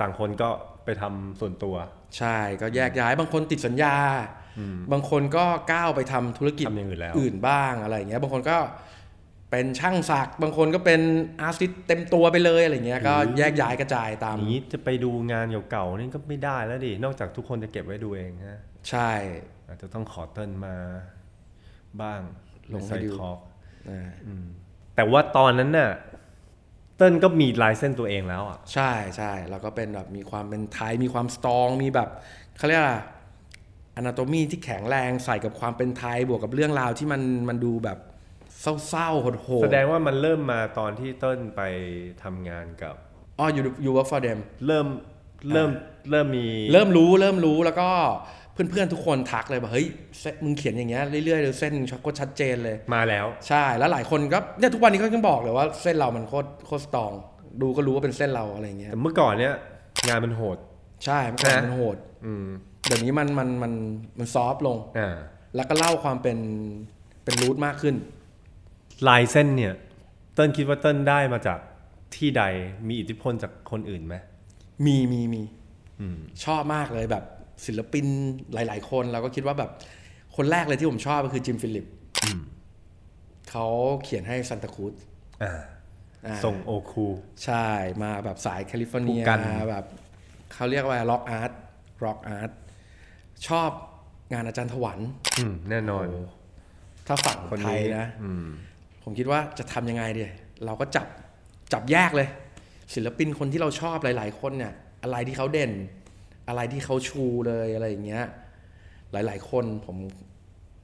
[0.00, 0.48] ต่างคนก็
[0.84, 1.76] ไปทำส่วนตัว
[2.18, 3.94] ใช่ก็แยกย้ายบางคนติดสัญญา
[4.92, 8.56] บางคนก็ก้าวไปทำธุรกิจทำอย่างอื่นแล้วอื่นบ้างอะไรอย่างเงี้ย บางคนก็
[9.50, 11.00] เป็นช่างศักดิ์บางคนก็เป็น
[11.40, 19.10] อาร์ติสต์เต็มตัวไปเลยอะไรเงี้ยก็แยกย้ายกระจายตามอย่างนี้จะไปดูงานเก่าๆนี่ก็ไม่ได้แล้วดินอกจากทุกคนจะเก็บไว้ดูเองฮะใช่
[19.66, 20.76] อาจจะต้องขอเติ้ลมา
[22.00, 22.20] บ้าง
[22.74, 23.38] ลงให้ใส่ดูทอล์ก
[23.90, 24.08] อ่า
[24.96, 25.90] แต่ว่าตอนนั้นน่ะ
[26.96, 32.08] เติ้ลก็มีลายเส้นตัวเองแล้วอะใช่ใช่แล้วก็เป็นแบบมีความเป็นไทยมีความสตรองมีแบบ
[32.56, 32.94] เขาเรียกอะไร
[34.00, 37.98] อนาโตมีที่แข็งแรงใส่กับความเป็นไทยบวกกับเรื่องราวที่มันมันดูแบบ
[38.60, 41.62] เศร้าๆโหดแสดงว่ามันเริ่มมาตอนที่เติ้ลไป
[42.22, 44.86] ทำงานกับๆอ๋อ you you work for them เริ่ม
[45.52, 45.70] เริ่ม
[46.10, 47.88] เริ่มมีเริ่มรู้เริ่มรู้แล้วก็
[48.52, 49.86] เพื่อนๆทุกคนทักเลยบอกเฮ้ย
[50.20, 57.12] เส้นมึงเขียนอย่างเงี้ยเรื่อยๆเลยเส้นโคตรชัดเจนเลยมาแล้ว ใช่แล้วหลายคนก็เนี่ยทุกวันนี้ก็ยังบอกเลยว่าเส้นเรามันโคตรโคตรสตรอง
[57.62, 59.54] ดูก็รู้ว่าเป็นเส้นเราอะไรเงี้ยแต่เมื่อก่อนเนี้ย
[60.08, 60.58] งานมันโหด
[61.04, 62.46] ใช่เมื่อก่อนนะมันโหด อืม
[62.86, 63.72] เดี๋ยวนี้มันมันมัน
[64.18, 65.16] มัน soft ลงอ่า
[65.56, 66.38] แล้วก็เล่าความเป็น
[67.24, 67.94] เป็น root มากขึ้น
[69.08, 69.74] ลายเส้นเนี่ย
[70.34, 71.58] เติ้ลคิดว่าเติ้ลได้มาจาก
[72.16, 72.42] ที่ใด
[72.88, 74.14] มีอิทธิพลจากคนอื่นไหม
[74.86, 75.42] มีมีมี
[76.00, 77.24] อืมชอบมากเลยแบบ
[77.66, 78.06] ศิลปิน
[78.54, 79.70] หลาย ๆ คนเราก็คิดว่าแบบ
[80.36, 81.86] คนแรกเลยที่ผมชอบก็คือ Jim Phillips
[83.50, 83.66] เขา
[84.04, 84.94] เขียนให้ Santa Cruz
[85.42, 85.52] อ่า
[86.26, 87.06] อ่าส่งโอคู
[87.44, 87.66] ใช่
[88.02, 89.38] มาแบบสายแคลิฟอร์เนียพู่กัน
[89.70, 89.84] แบบ
[90.52, 91.52] เขาเรียกว่า rock art
[92.04, 92.50] rock art
[93.48, 93.70] ชอบ
[94.32, 94.98] งานอาจารย์ถวัลย์
[95.38, 96.06] อืมแน่นอน
[97.06, 98.46] ถ้าฝั่งคนไทยเนี่ยนะอืม
[99.02, 100.22] ผมคิดว่าจะทำยังไงดี
[100.66, 101.06] เราก็จับ
[101.72, 102.28] จับแยกเลย
[102.94, 105.72] ศิลปินคนที่เราชอบหลาย ๆ คนเนี่ย อะไรที่เขาเด่น
[106.48, 108.24] อะไรที่เขาชูเลยอะไรอย่างเงี้ย
[109.12, 109.96] หลาย ๆ คนผม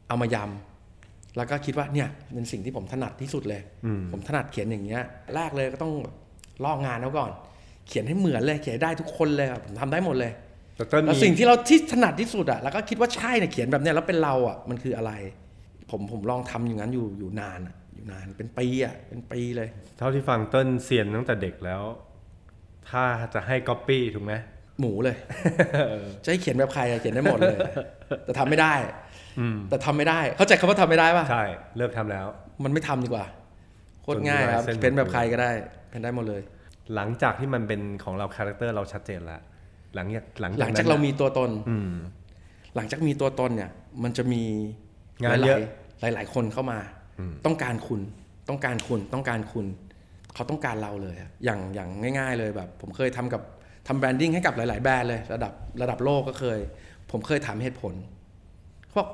[0.09, 5.03] เอามายำแล้วก็คิดว่าเนี่ยเป็นสิ่งที่ผมถนัดที่สุดเลยอืมผมถนัดเขียนอย่างเงี้ย
[5.35, 5.93] แรกเลยก็ต้อง
[6.65, 7.31] ลอกงานเขาก่อน
[7.89, 10.33] เขียนให้เหมือนเลย เขียนให้ได้ทุกคนเลยครับผมทำได้หมดเลย
[10.77, 15.13] แต่เติ้ลแล้วมีสิ่งที่เราที่ถนัดที่สุดอะแล้วก็คิดว่าใช่เนี่ยเขียนแบบเนี้ยแล้วเป็นเราอะมันคืออะไร
[15.91, 19.69] ผมผมลองทำอย่างนั้นอยู่อยู่นานอะอยู่นานเป็นปีอะเป็นปีเลย
[19.99, 21.83] เท่าที่ฟังเติ้ลเซียนตั้งแต่เด็กแล้ว
[22.91, 23.05] ถ้า
[23.35, 24.33] จะให้ก๊อปปี้ถูกไหม
[24.81, 25.17] หมูเลย
[26.25, 27.59] จะให้เขียนแบบใครอะเขียนได้หมดเลย
[28.25, 28.75] แต่ทำไม่ได้
[29.41, 31.45] อืมแต่ทำไม่ได้ เข้าใจคำว่าทำไม่ได้ป่ะใช่
[31.77, 32.27] เลิกทำแล้ว
[32.65, 33.27] มันไม่ทำดีกว่า
[34.03, 35.51] โคตรง่ายครับจนมีลายเส้นเป็นแบบใครก็ได้
[35.91, 36.43] เป็นได้หมดเลย
[36.95, 39.41] หลังจากที่มันเป็นของเรา character เราชัดเจนแล้ว
[39.97, 41.91] หลังจากหลังหลังจากนั้นเรามีตัวตนอืม
[42.77, 43.71] หลังจากมีตัวตนเนี่ย
[44.03, 44.43] มันจะมี
[45.25, 45.59] งานเยอะ
[46.01, 46.79] หลายๆหลายๆคนเข้ามา
[47.19, 48.01] อืมต้องการคุณ
[48.49, 49.67] ต้องการคุณต้องการคุณ
[50.35, 53.43] เขาต้องการเราเลยอะอย่างอย่างง่าย ๆ เลยแบบ ผมเคยทำกับ
[53.87, 56.59] ทำ branding ให้กับหลาย ๆ แบรนด์เลยระดับระดับโลกก็เคย
[57.11, 57.95] ผมเคยถามเหตุผล
[58.87, 59.09] เขาบอก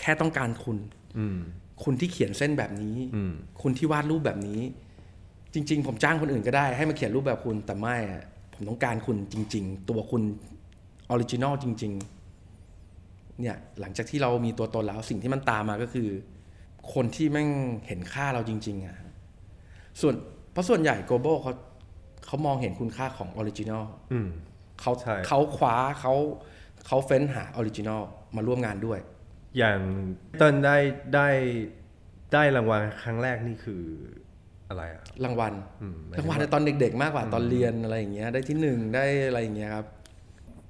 [0.00, 0.78] แค่ต้องการคุณ
[1.18, 1.38] อืม
[1.84, 4.60] คุณที่เขียนเส้นแบบนี้อืมคุณที่วาดรูปแบบนี้
[5.54, 8.22] จริง ๆ ผมจ้างคนอื่นก็ได้ให้มาเขียนรูปแบบคุณแต่ไม่อะ
[8.56, 10.22] ผมต้องการคุณจริง ๆ ตัวคุณ
[11.10, 11.92] original จริง
[12.66, 16.08] ๆ เนี่ยหลังจากที่เรามีตัวตนแล้วสิ่งที่มันตามมาก็คือ
[16.94, 17.48] คนที่แม่ง
[17.86, 18.96] เห็นค่าเราจริง ๆอะ
[20.00, 20.14] ส่วน
[20.52, 21.52] เพราะส่วนใหญ่ global เขา
[22.26, 24.28] เขามองเห็นคุณค่าของ original อืม
[24.80, 26.14] เขาใช่เขาคว้าเขา
[26.86, 28.02] เขาเฟ้นหา original
[28.36, 28.98] มาร่วมงานด้วย
[29.58, 29.78] อย่าง
[30.38, 30.76] เติ้ลได้
[31.14, 31.28] ได้
[32.32, 33.82] ได้รางวัลครั้งแรกนี่คือ
[34.68, 35.52] อะไรอะรางวัล
[35.82, 39.86] อืมรางวัลในตอนเด็กๆ มากกว่าตอนเรียนอะไรอย่างเงี้ยได้ที่หนึ่งได้อะไรอย่างเงี้ยครับ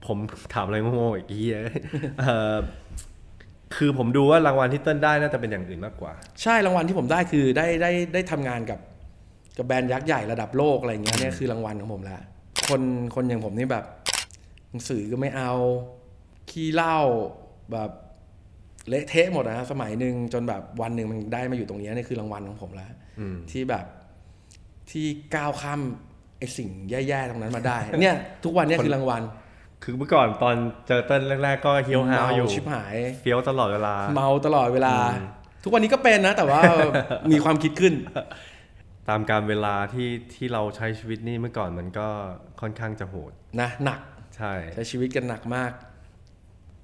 [0.07, 0.19] ผม
[0.55, 1.57] ถามอะไรโง่ๆอีกทีย
[2.21, 2.57] เอ่อ
[3.77, 8.81] คือผมดูว่ารางวัลที่เติ้ลได้น่าจะเป็นอย่างอื่นมากกว่า ใช่รางวัลที่ผมได้คือได้ได้ได้ทำงานกับ
[9.57, 12.19] กับแบรนด์ยักษ์ใหญ่ระดับโลกอะไรอย่างเงี้ยเนี่ยคือรางวัลของผมละ
[12.69, 12.83] คน
[13.15, 13.85] คนอย่างผมนี่แบบ
[14.71, 15.53] หนังสือก็ไม่เอา
[16.51, 16.99] ขี้เหล้า
[17.73, 17.91] แบบ
[18.89, 23.06] เละเทะหมดนะสมัยหนึ่งจนแบบวันหนึ่งมันได้มาอยู่ตรงเนี้ยนี่คือรางวัลของผมแล้วอืม
[23.51, 23.85] ที่แบบ
[24.91, 25.81] ที่ก้าวข้าม
[26.39, 29.23] ไอ้สิ่งแย่ๆตรงนั้นมาได้ เนี่ย ทุกวันเนี่ยคือรางวัล
[29.83, 34.95] คือเมื่อก่อนตอนเจอเติ้ลแรกๆ ก็เฮี้ยวหาวอยู่ชิบหายเฟี้ยวตลอดเวลา เมาตลอดเวลา
[35.65, 36.61] ทุกวันนี้ก็เป็นนะ แต่ว่า
[37.33, 37.95] มีความคิดขึ้น
[39.09, 42.09] ตามการเวลาที่ที่เราใช้ชีวิตนี่เมื่อก่อนมันก็
[42.61, 44.01] ค่อนข้างจะโหดนะหนัก
[44.37, 45.73] ใช่ใช้ชีวิตกันหนักมาก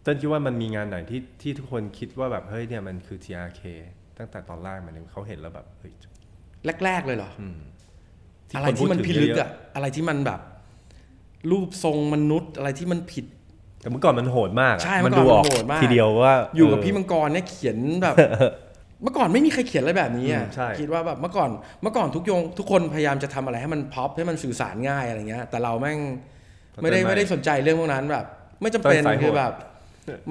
[0.02, 3.62] เติ้ลคิดว่ามันมีงานไหนที่ที่ทุกคนคิดว่าแบบเฮ้ยเนี่ยมันคือ TRK
[4.18, 5.92] ตั้งแต่ตอนแรกมันเขาเห็นแล้วแบบเฮ้ย
[6.84, 7.56] แรก ๆ เลยเหรออืม
[8.56, 10.40] อะไรที่มันคพูดพิถึงลึกเยอะอะไรที่มันแบบ
[11.50, 13.24] รูปทรงมนุษย์ อะไรที่มันผิด
[13.80, 18.14] แต่เมื่อก่อนมันโหดมากอะใช่มันเมื่ดูอก่ออนอกมันโหดมากทีเดียวว่า อยู่กับเพี่มังกรเนี่ยเขียนแบบ
[19.02, 21.50] เมื่อก่อนไม่มีใครเขียนอะไรแบบนี้อะอืมใช่คิดว่าแบบเมื่อก่อน
[21.82, 25.98] เมื่อก่อนทุกโยงทุกคนพยายามจะทำอะไรให้มันป๊อปให้มันสื่อสารง่ายอะไรเงี้ย แต่เราแม่ง
[26.82, 28.26] ไม่ได้ไม่ได้สนใจเรื่องพวกนั้นแบบ
[28.60, 29.52] ไม่จำเป็นต้นสายโหดคือแบบ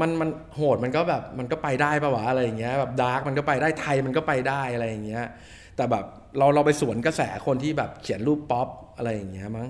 [0.02, 5.26] มันมันโหดมันก็แบบมันก็ไปได้ปะวะอะไรอย่างเงี้ยแบบ dark มันก็ไปได้ไทยมันก็ไปได้อะไรอย่างเงี้ย
[5.76, 6.06] แต่แบบ
[6.38, 9.68] เราเราไปสวนกระแสคนที่แบบเขียนรูปป๊อปอะไรอย่างเงี้ยมั้ง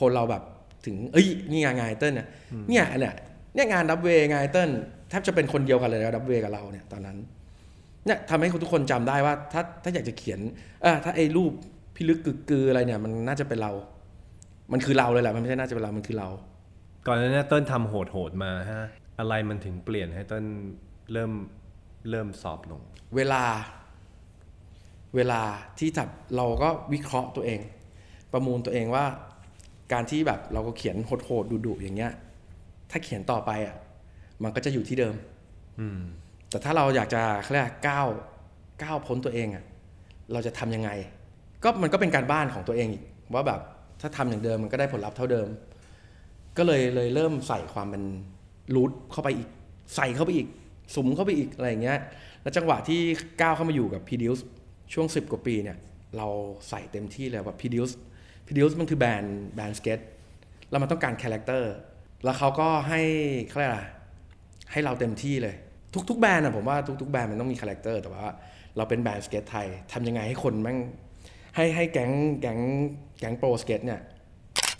[0.00, 0.42] คนเราแบบ
[0.86, 2.26] ถึงเอ้ยนี่ไงานไงเติ้ลเนี่ย
[2.68, 3.14] เนี่ยเนี่ย
[3.54, 4.70] เนี่ยงานดับเวย์ไงเติ้ล
[5.08, 7.16] แทบจะเป็นคนเดียวกันเลยนะดับเวกับเราเนี่ยตอนนั้น
[8.06, 10.40] เนี่ยทำให้ทุกคนจำได้ว่า ถ้าถ้าอยากจะเขียน
[10.82, 11.52] เออถ้าไอ้รูป
[11.96, 13.72] พิลึกกึกกืออะไรเนี่ย มันน่าจะเป็นเรา
[14.72, 16.28] มันคือเราเลยแหละมันไม่ใช่น่าจะเป็นเรา มันคือเรา
[17.06, 18.84] ก่อนหน้านี้เต้นทำโหดๆมาฮะ
[19.18, 20.44] อะไรมันถึงเปลี่ยนให้เต้น
[21.12, 21.32] เริ่ม
[22.10, 22.80] เริ่มสอบลง
[23.16, 23.42] เวลา
[25.16, 25.42] เวลา
[25.78, 27.60] ที่จับเราก็วิเคราะห์ตัวเอง
[28.32, 29.04] ประมูลตัวเองว่า
[29.92, 32.12] การที่แบบเราก็เขียนโหดๆดุๆอย่างเงี้ย
[32.90, 33.76] ถ้าเขียนต่อไปอะ
[34.42, 35.14] มันก็จะอยู่ที่เดิม
[35.80, 36.00] อืม
[36.50, 38.06] แต่ถ้าเราอยากจะเขาเรียกก้าว
[38.82, 39.64] ก้าวพ้นตัวเองอะ
[40.32, 40.90] เราจะทำยังไง
[41.62, 43.60] ก็มันก็เป็นการบ้านของตัวเองอีกว่าแบบ
[44.00, 45.48] ถ้าทำอย่างเดิมมันก็ได้ผลลัพธ์เท่าเดิม
[46.56, 48.02] ก็เลยเลยเริ่มใส่ความเป็น
[48.74, 49.48] รูทเข้าไปอีก
[49.96, 50.48] ใส่เข้าไปอีก
[50.94, 51.98] สุมเข้าไปอีกอะไรอย่างเงี้ย
[52.42, 53.00] แล้วจังหวะที่
[53.40, 54.42] ก้าวเข้ามาอยู่กับ p d u c e
[54.92, 55.76] ช่วง 10 กว่าปีเนี่ย
[56.16, 56.28] เรา
[56.68, 57.94] ใส่เต็มที่เลยว่า p d u c e
[58.46, 60.00] p d u c e มันคือแบรนด์แบรนด์สเก็ต
[60.70, 61.72] แล้วมันต้องการ character
[62.24, 63.00] แล้วเขาก็ให้
[63.48, 63.82] เขาเรียกอะไร
[64.72, 65.54] ให้เราเต็มที่เลย
[66.10, 68.26] ทุกๆแบรนด์อะผมว่าทุกๆแบรนด์มันต้องมี character แต่ว่า
[68.76, 70.78] เราเป็นแบรนด์สเก็ตไทยทำยังไงให้คนแม่ง
[71.56, 72.60] ให้ให้แก๊งแก๊ง
[73.18, 74.00] แก๊งโปรสเก็ตเนี่ย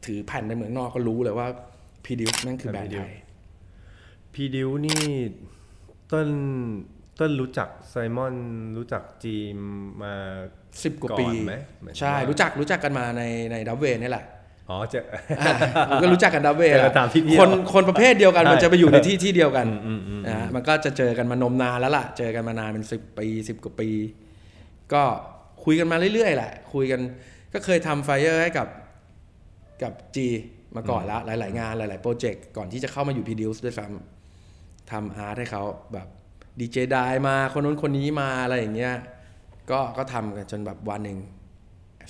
[0.05, 1.49] ถือแผ่นในเมืองนอกก็รู้เลยว่า
[2.05, 3.13] p d u c e นั่นคือแบรนด์ไทย
[4.35, 5.05] Preduce นี่
[6.13, 6.29] ต้น
[7.19, 8.35] ต้นรู้จักไซมอน
[8.77, 10.15] รู้จักจีมา
[10.85, 14.25] สิบกว่าก่อนปีไหมหมายถึงใช่ว่ารู้จักรู้จักกันมาในในดับเวนี่แหละ
[14.71, 15.21] อ๋อเจะอะ
[16.03, 23.89] ก็รู้จักกันดับเวเจอกันตามที่เที่ยวคนคนประเภทเดียวกันใช่มันจะไปอยู่ในที่ที่เดียวกันอืมอืมอืมนะฮะมันก็จะเจอกันมานมนานแล้วล่ะ เจอกันมานานเป็นสิบปีสิบกว่าปี
[24.93, 25.03] ก็
[25.65, 27.01] คุยกันมาเรื่อยๆแหละ คุยกัน
[27.55, 28.69] ก็เคยทำ flyer ให้กับ
[29.83, 30.27] กับจี
[30.77, 36.09] มาก่อนแล้วหลาย ๆ งานหลาย ๆ โปรเจกต์ก่อนที่จะเข้ามาอยู่ Preduce ด้วยซ้ำทำอาร์ตให้เขาแบบ
[36.61, 38.95] ดีเจดายมาคนนู้นคนนี้มาอะไรอย่างเงี้ย
[39.71, 41.19] ก็ก็ทำกันจนแบบวันหนึ่ง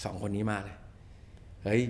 [0.05, 0.77] สองคนนี้มาเลย
[1.65, 1.83] เฮ้ย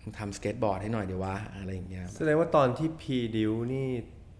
[0.00, 3.88] มึงทำสเก็ตบอร์ดให้หน่อยเดี๋ยววะอะไรอย่างเงี้ยแสดงว่าตอนที่พีดิวนี่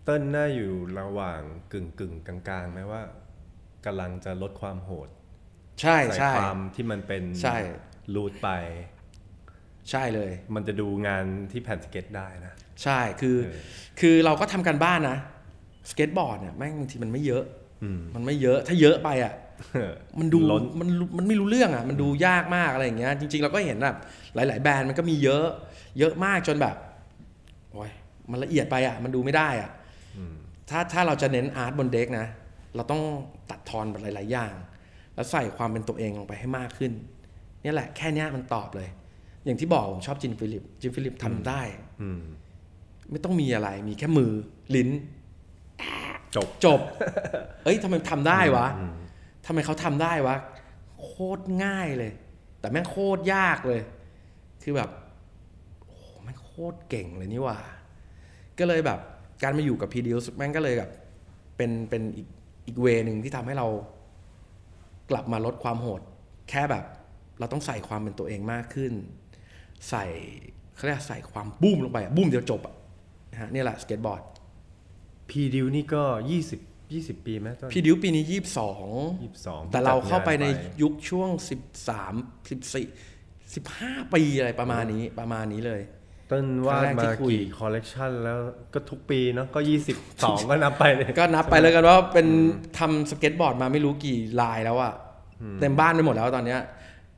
[0.04, 1.40] เต้นน่าอยู่ระหว่าง
[1.72, 3.02] กึ่งกึ่งๆกลางๆไหมว่า
[3.86, 5.08] กำลังจะลดความโหด
[5.80, 7.56] ใช่ใส่ใช่ความที่มันเป็นใช่
[8.14, 8.48] รูดไป
[9.90, 13.58] ใช่เลย มันจะดูงานที่แผ่นสเก็ตได้นะ ใช่คือเออ
[14.00, 15.18] คือเราก็ทำกันบ้านนะ
[15.90, 17.63] สเก็ตบอร์ดเนี่ยแม่งบางทีมันไม่เยอะอื
[17.96, 19.34] มมันไม่เยอะถ้าเยอะไปอะ
[20.18, 23.96] มันดูล้นมันมันไม่รู้เรื่องอะ มันดูยากมากอะไรอย่างเงี้ย จริง ๆ เราก็เห็นแบบ
[24.34, 25.46] หลาย ๆ แบรนด์มันก็มีเยอะ
[25.98, 26.76] เยอะมากจนแบบ
[27.72, 27.90] โอ้ย
[28.30, 29.70] มันละเอียดไปอะ มันดูไม่ได้อะ
[30.18, 30.34] อืม
[30.70, 32.26] ถ้าถ้าเราจะเน้น art บน deck นะ
[32.74, 33.02] เราต้อง
[33.50, 34.52] ตัดทอนหลาย ๆ อย่าง
[35.14, 36.92] แล้วใส่ความเป็นตัวเองลงไปให้มากขึ้น
[37.62, 38.88] เนี่ยแหละแค่เนี้ยมันตอบเลย
[39.44, 41.60] อย่างที่บอกผมชอบ Jim Phillips Jim Phillips ทำได้
[42.02, 42.22] อืม
[43.10, 44.30] ไม่ต้องมีอะไรมีแค่มือ
[44.74, 44.88] ลิ้น
[46.36, 46.80] จบจบ
[47.64, 48.66] เอ้ยทำไมทำได้วะ
[49.46, 50.36] ทำไมเขาทำได้วะ
[51.02, 52.12] โคตรง่ายเลย
[52.60, 53.80] แต่แม่งโคตรยากเลย
[54.62, 54.90] คือแบบ
[55.86, 57.58] โอ้โหแม่งโคตรเก่งเลยนี่หว่า
[58.58, 58.98] ก็เลยแบบ
[59.42, 60.90] การมาอยู่กับ Preduce แม่งก็เลยแบบ
[61.56, 62.28] เป็นเป็นอีก
[62.66, 63.66] อีก way นึงที่ทำให้เรา
[65.10, 66.00] กลับมาลดความโหด
[66.50, 66.84] แค่แบบ
[67.38, 68.92] เราต้องใส่ความเป็นตัวเองมากขึ้น
[69.90, 70.04] ใส่
[70.74, 72.74] เขาเรียกใส่ความบุ้มลงไปอะบุ้มเดียวจบอะ
[73.32, 74.22] นะฮะนี่แหละสเก็ตบอร์ด
[75.30, 76.60] Preduce นี่ก็ยี่สิบ
[76.92, 78.86] ยี่สิบปีไหมต้น Preduce ปีนี้ยี่สิบสอง
[79.22, 80.46] ยี่สิบสองแต่เราเข้าไปใน
[80.82, 82.14] ยุคช่วงสิบสาม
[82.50, 82.86] สิบสี่
[83.54, 85.82] สิบห้าปีอะไรประมาณนี้ประมาณนี้เลย
[86.30, 88.38] ต้นวาดครั้งแรกที่มาคุยกี่คอลเลกชันแล้ว
[88.74, 92.26] ก็ทุกปีเนาะก็ยี่สิบสองก็นับไปเลยก็นับไปเลยกันว่าเป็น
[92.78, 94.94] ทำสเก็ตบอร์ดมาไม่รู้กี่ลายแล้วอะ
[95.60, 96.60] เต็มบ้านไปหมดแล้วตอนเนี้ย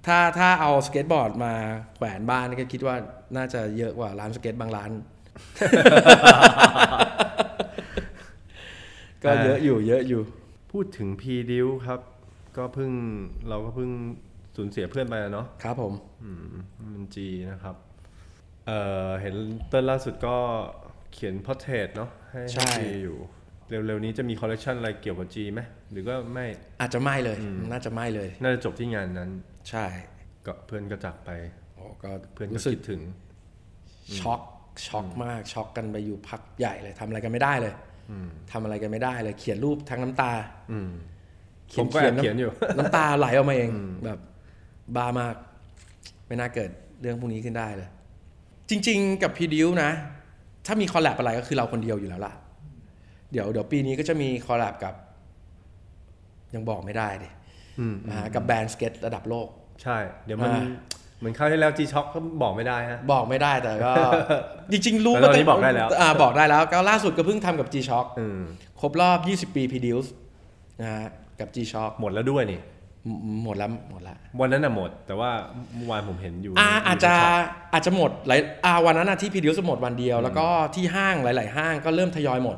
[0.06, 1.52] ถ้าถ้าเอาสเก็ตบอร์ดมา
[1.96, 2.96] แขวนบ้านก็คิดว่า
[3.36, 4.90] น่าจะเยอะกว่าร้านสเก็ตบางร้าน
[9.26, 10.22] ก็เยอะอยู่เยอะอยู่
[10.72, 12.00] พูดถึง Preduce ครับ
[12.56, 12.90] ก็เพิ่ง
[13.48, 13.90] เราก็เพิ่ง
[14.56, 15.92] สูญเสียเพื่อนไปอะเนาะครับผม
[16.24, 16.54] อืม
[16.94, 17.76] มันจีนะครับ
[18.66, 19.34] เอ่อเห็น
[19.68, 20.36] เต้นล่าสุดก็
[21.12, 23.16] เขียน portrait เนาะให้ให้จีอยู่
[23.86, 25.60] เร็วๆนี้จะมีคอลเลกชันอะไรเกี่ยวกับจีไหม
[25.90, 26.46] หรือก็ไม่
[26.80, 27.36] อาจจะไม่เลย
[27.70, 29.30] น่าจะไม่เลย น่าจะจบที่งานนั้น
[29.70, 29.86] ใช่
[30.46, 31.30] ก็เพื่อนก็จากไป
[31.74, 33.00] โอ้ก็เพื่อนก็รู้สึกคิดถึง
[34.20, 34.40] ช็อก
[34.86, 37.74] ช็อกมากช็อกกันไปอยู่พักใหญ่เลยทำอะไรกันไม่ได้เลย
[38.50, 40.32] ทำอะไรกันไม่ได้เลยเขียนรูปทั้งน้ำตา
[40.72, 40.90] อืม
[41.68, 43.70] เขีผยนมก็แอบเขีเขียยนนน้ำอยู่ น้ำตาไหลออกมาเอง
[44.04, 44.18] แบบ
[44.96, 45.34] บ้ามาก
[46.26, 47.88] ไม่น่าเกิดเรื่องพวกนี้ขึ้นได้เลย
[48.70, 49.90] จริง ๆ กับ Preduce นะ
[50.66, 52.32] ถ้ามี collab อะไรก็คือเราคนเดียวอยู่แล้วล่ะ
[53.32, 54.94] เดี๋ยวเดี๋ยวปีนี้ก็จะมี collab กับ
[56.54, 57.28] ยังบอกไม่ได้ดิ
[57.80, 59.48] อืมนะฮะกับแบรนด์สเก็ตระดับโลก
[59.82, 60.62] ใช่ เดี๋ยวมันอ่า
[61.18, 63.92] เหมือนคราวที่แล้ว G-Shock ก็บอกไม่ได้ฮะบอกไม่ได้แต่ก็
[64.72, 68.40] จริง ๆ รู้แต่ตอนนี้บอกได้แล้วอ่าบอกได้แล้วก็ล่าสุดก็เพิ่งทำกับ G-Shock อืม
[68.80, 69.18] ครบรอบ
[69.52, 70.08] 20 ปี Produce
[70.80, 71.06] นะฮะ
[71.40, 72.60] กับ G-Shock หมดแล้วด้วยนี่
[73.06, 73.12] หม
[73.44, 75.30] หมดแล้วหมดแล้ววันนั้นน่ะหมด แต่ว่า
[75.74, 77.40] เมื่อวานผมเห็นอยู่อ่าในอาจจะช็ป
[77.72, 82.56] อาจจะหมดหลายอ่าวันนั้นอะที่ Produce หมดวันเดียว แล้วก็ที่ห้างหลาย ๆ ห้างก็เริ่มทยอยหมด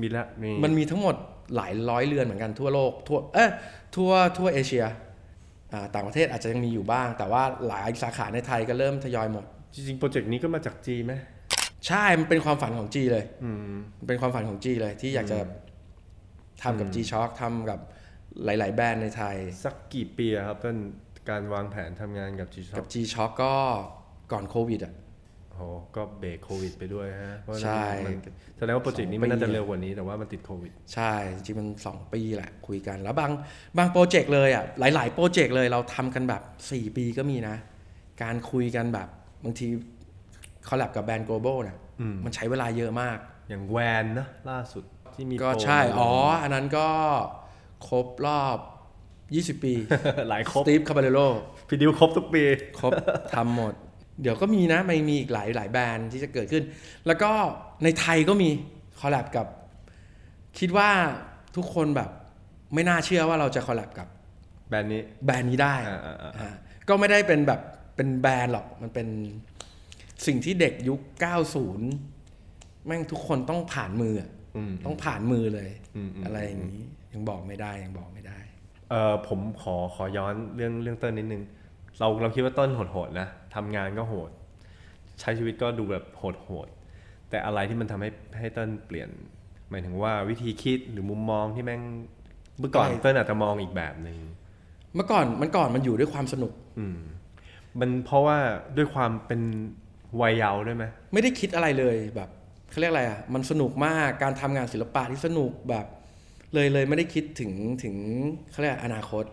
[0.00, 1.14] มีละมีมันมีทั้งหมด
[1.56, 3.50] หลายร้อยเรือนเหมือนกันทั่วโลกทั่วเออ
[3.94, 4.92] ทั่วทั่วเอเชียอ่า
[5.94, 11.12] ต่างประเทศอาจจะยังมีอยู่บ้าง แต่ว่าหลายสาขาในไทยก็เริ่มทยอยหมด จริงๆ โปรเจกต์นี้ก็มาจากจีไหม
[11.86, 15.38] ใช่ มันเป็นความฝันของจีเลยอืมมันเป็นความฝันของจีเลยที่อยากจะ
[16.62, 17.78] ทำกับ G Shock ทำกับ
[18.44, 20.76] หลาย ๆ แบรนด์ในไทย สักกี่ปีอะครับต้น
[21.30, 23.54] การวางแผนทำงานกับ G กั Shop บ G Shock ก็
[24.32, 24.94] ก่อนโควิดอะ
[25.56, 28.14] โอ้ก็เบรกโควิด ไปด้วยฮะเพราะใช่มัน
[28.58, 33.30] แสดงว่าโปรเจกต์นี้มันน่าจะเร็วกว่านี้แต่ว่ามันติดโควิด ใช่ จริงๆมัน 2 ปีแหละคุยกันแล้วบาง
[33.78, 37.56] บางโปรเจกต์เลยอะหลาย ๆ โปรเจกต์เลยเราทำกันแบบ 4 ปีก็มีนะ
[38.22, 39.08] การคุยกันแบบ
[39.44, 39.66] บางที
[40.68, 46.12] คอลแลบกับแบรนด์ global เนี่ยอืมมันใช้เวลาเยอะมาก อย่างแวนนะล่าสุดที่มีก็โปรใช่ อ๋อ
[46.42, 46.88] อันนั้นก็
[47.88, 48.58] ครบรอบ
[49.58, 49.74] 20 ปี
[50.28, 51.20] หลายครบสตีฟคาบาเลโร
[51.68, 52.42] พี่ดิวครบทุกปี
[52.80, 52.92] ครบ
[53.34, 53.74] ทำหมด
[54.22, 56.64] เดี๋ยวก็มีนะไม่มีอีกหลายหลายแบรนด์ที่จะเกิดขึ้น
[57.06, 57.30] แล้วก็
[57.84, 58.48] ในไทยก็มี
[59.00, 59.46] คอลแลบกับ
[60.58, 60.90] คิดว่า
[61.56, 62.10] ทุกคนแบบ
[62.74, 64.08] ไม่น่าเชื่อว่าเราจะคอลแลบกับ
[64.68, 66.50] แบรนด์นี้แบรนด์นี้ได้อ่าอ่าอ่าอ่า
[66.88, 67.60] ก็ไม่ได้เป็นแบบ
[67.96, 69.08] เป็นแบรนด์หรอกมันเป็น
[70.26, 71.00] สิ่งที่เด็กยุค
[72.08, 78.38] 90 แม่งทุกคนต้องผ่านมืออะอืมต้องผ่านมือเลยอืมอืมอะไรอย่างนี้ยังบอกไม่ได้ยังบอกไม่ได้
[78.90, 81.42] เออผมขอขอย้อนเรื่องเรื่องเต้นนิดนึง
[81.98, 84.30] เราเราคิดว่าต้นโหดๆนะทำงานก็โหด
[85.20, 89.08] ใช้ชีวิตก็ดูแบบโหดๆแต่อะไรที่มันทำให้ให้เต้นเปลี่ยน
[89.70, 91.82] หมายถึงว่าวิธีคิดหรือมุมมองที่แม่ง
[92.58, 94.18] เมื่อก่อนใช่เต้นอาจจะมองอีกแบบหนึ่ง
[94.94, 96.98] เมื่อก่อนมันก่อนมันอยู่ด้วยความสนุก อืม
[97.80, 98.36] มันเพราะว่า
[98.76, 99.40] ด้วยความเป็น
[100.20, 102.28] วัยเยาว์ด้วยไหมไม่ได้คิดอะไรเลยแบบ
[102.70, 105.86] เขาเรียกอะไรอะมันสนุกมากการทำงานศิลปะที่สนุกแบบ
[106.54, 107.52] เลยเลยไม่ได้คิดถึง
[107.82, 107.94] ถึง
[108.50, 109.24] เขาเรียกอนาคต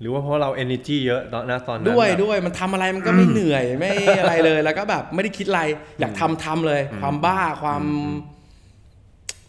[0.00, 5.62] หรือว่าเพราะเรา energy เยอะตอนนะตอนนั้นด้วยแบบด้วยมันทำอะไรมันก็ไม่เหนื่อยไม่อะไรเลยแล้วก็แบบไม่ได้คิดอะไร
[6.00, 7.82] อยากทำทำเลย ความบ้าความ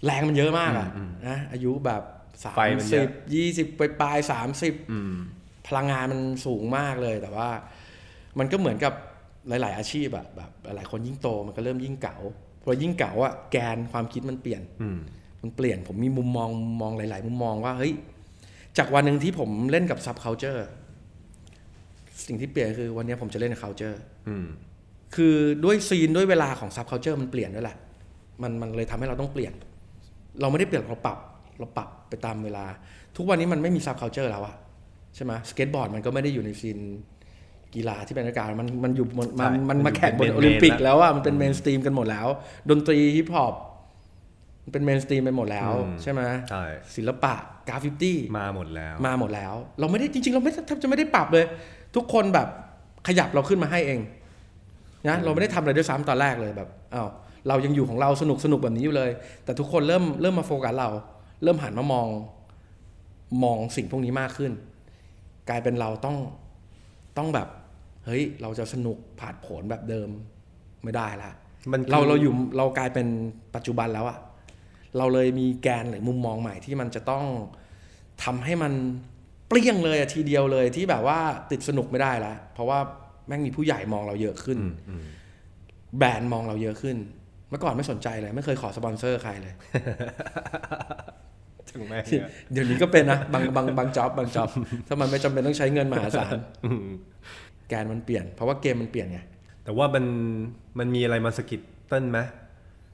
[0.05, 0.87] แรงมันเยอะมากอะ
[1.27, 2.01] นะอายุแบบ
[2.43, 3.67] สาไฟมมันเยสิอะบยี่สิบ
[4.01, 5.13] ปลายสามสิบอืม
[5.67, 7.49] พลังงานมันสูงมากเลยแต่ว่า
[8.39, 8.93] มันก็เหมือนกับ
[9.47, 12.17] หลาย ๆ อาชีพอะแบบหลายๆคนยิ่งโตมันก็เริ่มยิ่งเก๋า
[12.63, 14.99] พอยิ่งเก๋าอะแกนความคิดมันเปลี่ยนอืม
[15.41, 16.49] มันเปลี่ยนผมมีมุมมอง
[16.81, 17.93] มองหลาย ๆ มุมมองว่าเฮ้ย
[18.79, 20.61] จากวันหนึ่งที่ผมเล่นกับ subculture
[22.25, 24.45] สิ่งที่เปลี่ยนคือวันนี้ผมจะเล่นกับ culture อืม
[25.15, 27.77] คือด้วย scene ด้วยเวลาของ subculture มันเปลี่ยนด้วยแหละ
[28.43, 29.53] มันมันเลยทำให้เราต้องเปลี่ยน
[30.41, 31.17] เราไม่ได้เปลี่ยนเราปรับ
[31.59, 32.65] เราปรับไปตามเวลา
[33.17, 34.55] ทุกวันนี้มันไม่มี subculture แล้วอะ
[35.15, 36.79] ใช่ไหมสเก็ตบอร์ดมันก็ไม่ได้อยู่ใน scene
[37.75, 42.27] กีฬาที่เป็นรายการมันมันอยู่บนมันมันมาแข่งบนโอลิมปิกแล้วอะมันเป็น mainstream กันหมดแล้ว
[42.69, 43.67] ดนตรีฮิปฮอปมัน
[44.71, 46.63] เป็น mainstream ไปหมดแล้วอืมใช่ไหมใช่
[46.95, 47.33] ศิลปะ
[47.69, 51.45] กราฟฟิตี้มาหมดแล้ว มาหมดแล้ว เราไม่ได้จริง ๆ เราไม่แทบจะไม่ได้ปรับเลย
[51.95, 52.47] ทุกคนแบบ
[53.07, 53.99] ขยับเราขึ้นมาให้เอง
[55.07, 57.09] นะเราไม่ได้ทำอะไรด้วยซ้ำตอนแรกเลยแบบอ้าว
[57.47, 59.11] เรายังอยู่ของเราสนุกสนุกแบบนี้อยู่เลย
[59.43, 60.89] แต่ทุกคนเริ่มเริ่มมาโฟกัสเรา
[61.43, 62.07] เริ่มหันมามอง
[63.43, 64.51] มองสิ่งพวกนี้มากขึ้น
[65.49, 66.17] กลายเป็นเราต้อง
[67.17, 67.47] ต้องแบบ
[68.05, 70.09] เฮ้ย เราจะสนุกผาดโผนแบบเดิม
[70.83, 71.31] ไม่ได้ละ
[71.71, 73.07] มันคือเราเราอยู่เรากลายเป็น
[73.55, 74.17] ปัจจุบันแล้วอะ
[74.97, 77.25] เราเลยมีแกนหรือมุมมองใหม่ที่มันจะต้อง
[78.23, 78.73] ทำให้มัน
[79.47, 81.19] เปรี้ยงเลยอะทีเดียวเลยที่แบบว่า
[81.51, 82.79] ติดสนุกไม่ได้แล้วเพราะว่า
[83.27, 85.03] แม่งมีผู้ใหญ่มองเราเยอะขึ้นอืมอืม
[85.97, 86.97] แบรนด์มองเราเยอะขึ้น
[87.49, 89.53] เมื่อก่อนไม่สนใจเลย ไม่เคยขอสปอนเซอร์ใครเลย
[91.69, 94.49] ถึงแม่งเนี่ยเดี๋ยวนี้ก็เป็นนะบางบางบางจ็อบบางจ็อบ
[94.87, 96.87] ถ้ามันไม่จำเป็นต้องใช้เงินมหาศาลอืม
[97.69, 99.19] แกนมันเปลี่ยน เพราะว่าเกมมันเปลี่ยนไง
[99.63, 100.05] แต่ว่ามัน
[100.79, 102.19] มันมีอะไรมาสะกิดเต้นไหม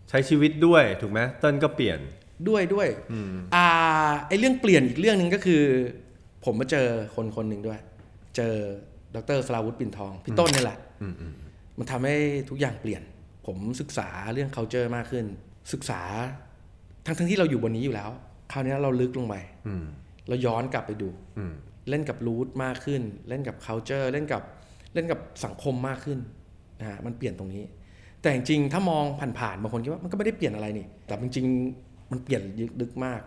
[0.10, 2.00] ใช้ชีวิตด้วยถูกไหมเต้นก็เปลี่ยน
[2.50, 2.88] ด้วยด้วย
[3.56, 3.68] อ่า
[4.28, 5.64] ไอเรื่องเปลี่ยนอีกเรื่องหนึ่งก็คือ
[6.46, 7.80] ผมมาเจอคนคนหนึ่งด้วย
[8.36, 8.54] เจอ
[9.16, 11.34] ดรสลาวุฒิปิ่นทอง พี่ต้นนี่แหละอืมอืม
[11.78, 12.16] มันทำให้
[12.50, 13.02] ทุกอย่างเปลี่ยน
[13.46, 15.26] ผมศึกษาเรื่อง culture มากขึ้น
[15.74, 16.02] ศึกษา
[17.06, 18.10] ทั้งทั้งที่เราอยู่บนนี้อยู่แล้ว
[18.52, 19.36] คราวนี้เราลึกลงไป
[19.68, 19.86] อืม
[20.28, 21.54] เราย้อนกลับไปดูอืม
[21.90, 24.44] เล่นกับรูทมากขึ้น เล่นกับ culture เล่นกับ
[24.94, 26.20] เล่นกับสังคมมากขึ้น
[26.80, 27.64] นะฮะมันเปลี่ยนตรงนี้
[28.26, 29.06] แต่จริงๆถ้ามอง
[29.40, 32.42] ผ่านๆบางคนคิดว่ามันก็ไม่ได้เปลี่ยนอะไรนี่ แต่จริงๆมันเปลี่ยน
[32.82, 33.22] ลึกมาก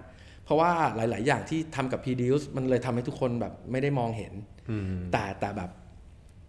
[0.44, 4.32] เพราะว่าหลาย ๆ อย่างที่ทำกับ p d u c e มันเลยทำให้ทุกคนแบบไม่ได้มองเห็น
[4.70, 4.82] อืม
[5.12, 5.70] แต่แต่แบบ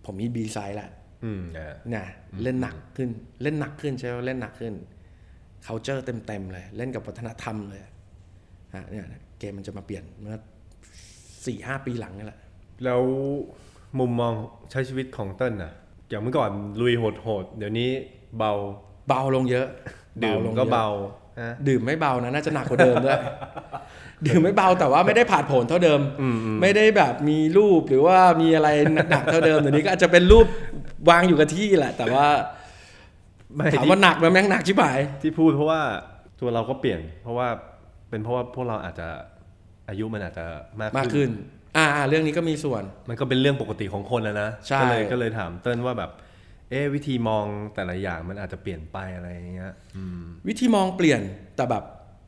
[0.05, 0.89] ผมมี B side ละ
[1.23, 2.05] อืมอ่าเนี่ย
[2.43, 3.09] เล่นหนักขึ้น
[3.43, 4.73] เล่นหนักขึ้นใช่ไหมเล่นหนักขึ้น
[5.65, 7.81] culture เต็ม ๆ เลย เล่นกับวัฒนธรรมเลย
[8.75, 9.05] ฮะเนี่ย
[9.39, 10.37] เกมมันจะมาเปลี่ยนเมื่อ
[11.45, 12.39] สี่ห้าปีหลังนี่แหละ
[12.83, 13.01] แล้ว
[13.99, 14.33] มุมมอง
[14.71, 15.73] ใช้ชีวิตของเต้นน่ะ
[16.09, 17.89] อย่างเมื่อก่อนลุยโหดๆเดี๋ยวนี้
[18.37, 18.51] เบา
[19.07, 19.67] เบาลงเยอะ
[20.23, 20.87] ดื่มลงก็ยอะเบา
[21.41, 23.19] ฮะดื่มไม่เบานะน่าจะหนักกว่าเดิมด้วย
[24.27, 26.01] ดื่มไม่เบาแต่ว่าไม่ได้ผ่านผลเท่าเดิม
[26.61, 28.69] ไม่ได้แบบมีรูปหรือว่ามีอะไร
[29.09, 30.45] หนักๆเท่าเดิมเดี๋ยวนี้ก็อาจจะเป็นรูป
[31.09, 32.27] วางอยู่กับที่แหละ แต่ว่า
[33.55, 35.81] ไม่ถามที่ว่าหนักไหมแม่งหนักชิบหาย ที่พูดเพราะว่า
[36.39, 37.47] ตัวเราก็เปลี่ยน เพราะว่า
[38.09, 39.07] เป็นเพราะว่าพวกเราอาจจะ
[39.89, 40.45] อายุมันอาจจะ
[40.79, 41.29] มากมากขึ้นขึ้น
[41.77, 46.11] อ่าอ่าเรื่องนี้ก็มีส่วน มันก็เป็นเรื่องปกติของคนแล้วนะใช่ก็เลยก็เลยถามเติ้ลว่าแบบ
[46.69, 51.21] เอ๊ะวิธีมองแต่ละอย่างมันอาจจะเปลี่ยนไปอะไรอย่างเงี้ยอืมวิธีมองเปลี่ยน
[51.55, 51.83] แต่แบบ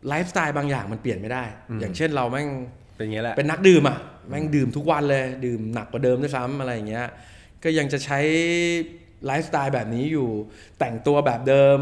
[0.07, 1.43] ไลฟ์สไตล์บางอย่างมันเปลี่ยนไม่ได้
[1.79, 2.47] อย่างเช่นเราแม่ง
[2.95, 3.97] เป็นอย่างเงี้ยแหละเป็นนักดื่มอะ
[4.29, 7.07] แม่งดื่มทุกวันเลยดื่มหนักกว่าเดิมด้วยซ้ำอะไรอย่างเงี้ย
[7.63, 8.19] ก็ยังจะใช้
[9.25, 10.29] ไลฟ์สไตล์แบบนี้อยู่
[10.79, 11.79] แต่งตัวแบบเดิม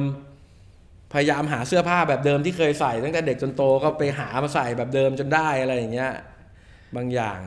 [1.14, 6.12] พยายามหาเสื้อผ้าแบบเดิมที่เคยใส่ตั้งแต่เด็กจนโตก็ไปหามาใส่แบบเดิมจนได้อะไรอย่างเงี้ย
[6.96, 7.40] บางอย่าง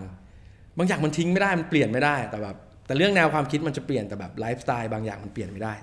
[0.79, 2.57] บางอย่างมันทิ้งไม่ได้มันเปลี่ยนไม่ได้แต่แบบ
[2.93, 5.75] แต่เรื่องแนวความคิดมันจะเปลี่ยนแต่แบบไลฟ์สไตล์บางอย่างมันเปลี่ยนไม่ได้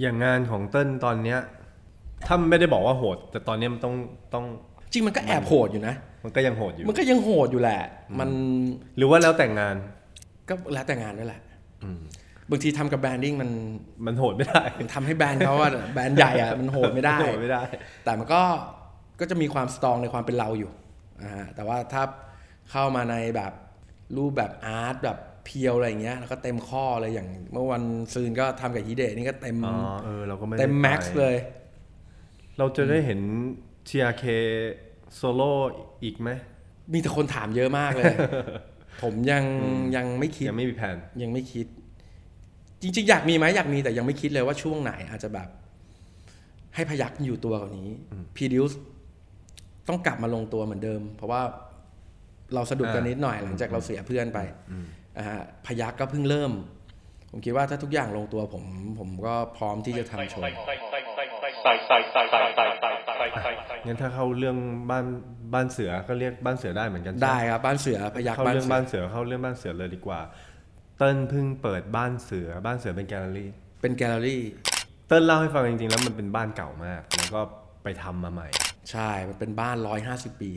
[0.00, 1.38] อย่างงานของเติ้ลตอนเนี้ย
[2.26, 3.94] ถ้าไม่ได้บอกว่าโหด แต่ตอนเนี้ยมันต้อง
[4.34, 4.44] ต้อง
[4.92, 7.80] จริงมันก็แอบโหดอยู่นะ มันก็ยังโหดอยู่ มันก็ยังโหดอยู่แหละ
[8.20, 8.28] มัน
[8.96, 9.76] หรือว่าแล้วแต่งงาน
[10.48, 11.40] ก็แล้วแต่งานด้วยแหละ
[11.82, 12.00] อืม
[12.50, 13.50] บางทีทำกับ branding มัน
[14.06, 17.62] มันโหดไม่ได้มันทำให้แบรนด์เขาอะแบรนด์ใหญ่อะมันโหดไม่ได้โหดไม่ได้
[18.04, 18.42] แต่มันก็
[19.20, 20.70] ก็จะมีความ strong ในความเป็นเราอยู่
[21.22, 22.02] อ่าแต่ว่าถ้า
[22.70, 23.52] เข้ามาในแบบ
[24.16, 27.82] รูปแบบ art แบบ pure อะไรอย่างเงี้ยแล้วก็เต็มข้อเลยอย่าง เมื่อวัน
[28.14, 31.36] ซืนก็ทำกับฮิเดะนี่ก็เต็มอ๋อเออเราก็ไม่ได้เต็มไป max เลย
[32.58, 33.20] เราจะได้เห็น
[33.88, 34.24] TRK
[35.14, 35.52] โซโล่
[36.04, 36.30] อีกไหม
[36.92, 38.14] มีแต่คนถามเยอะมากเลย
[39.02, 39.44] ผมยัง
[39.96, 41.66] ยังไม่คิดยังไม่มีแผนยังไม่คิด
[42.82, 45.48] จริง ๆ อยากมีไหมอยากมีแต่ยังไม่คิดเลยว่าช่วงไหนอาจจะแบบ
[46.74, 47.88] ให้พยักอยู่ตัวกว่านี้
[48.36, 48.78] พีดิวส์
[49.88, 51.42] ต้องกลับมาลงตัวเหมือนเดิม เพราะว่า
[52.54, 54.38] เราสะดุดกันอ่านินิดหน่อยหลังจากเราเสียเพื่อนไป
[54.70, 54.99] อ่าฮะ
[55.66, 56.52] พยักก็เพิ่งเริ่ม
[57.30, 58.64] ผมคิดว่าถ้าทุกอย่างลงตัวผม
[58.98, 60.54] ผมก็พร้อมที่จะทำโชว์
[63.86, 64.56] งั้นถ้าเข้าเรื่อง
[64.90, 65.04] บ้าน
[65.54, 70.20] บ้านเสือก็เรียกบ้านเสือได้เหมือนกันใช่หมได้ครับบ้านเสือพยักเข้าบ้านเรื่องเสือบ้านเสือเข้าเรื่องบ้านเสือเลยดีกว่า
[70.98, 74.42] เติ้ลเพิ่งเปิดบ้านเสือบ้านเสือเป็นแกลเลอรี่ เป็นแกลเลอรี่
[75.06, 77.40] เติ้ลเล่าให้ฟังจริงๆแล้วมันเป็นบ้านเก่ามาก แล้วก็
[77.82, 78.48] ไปทำมาใหม่
[78.90, 80.50] ใช่ มันเป็นบ้านร้อยห้าสิบปี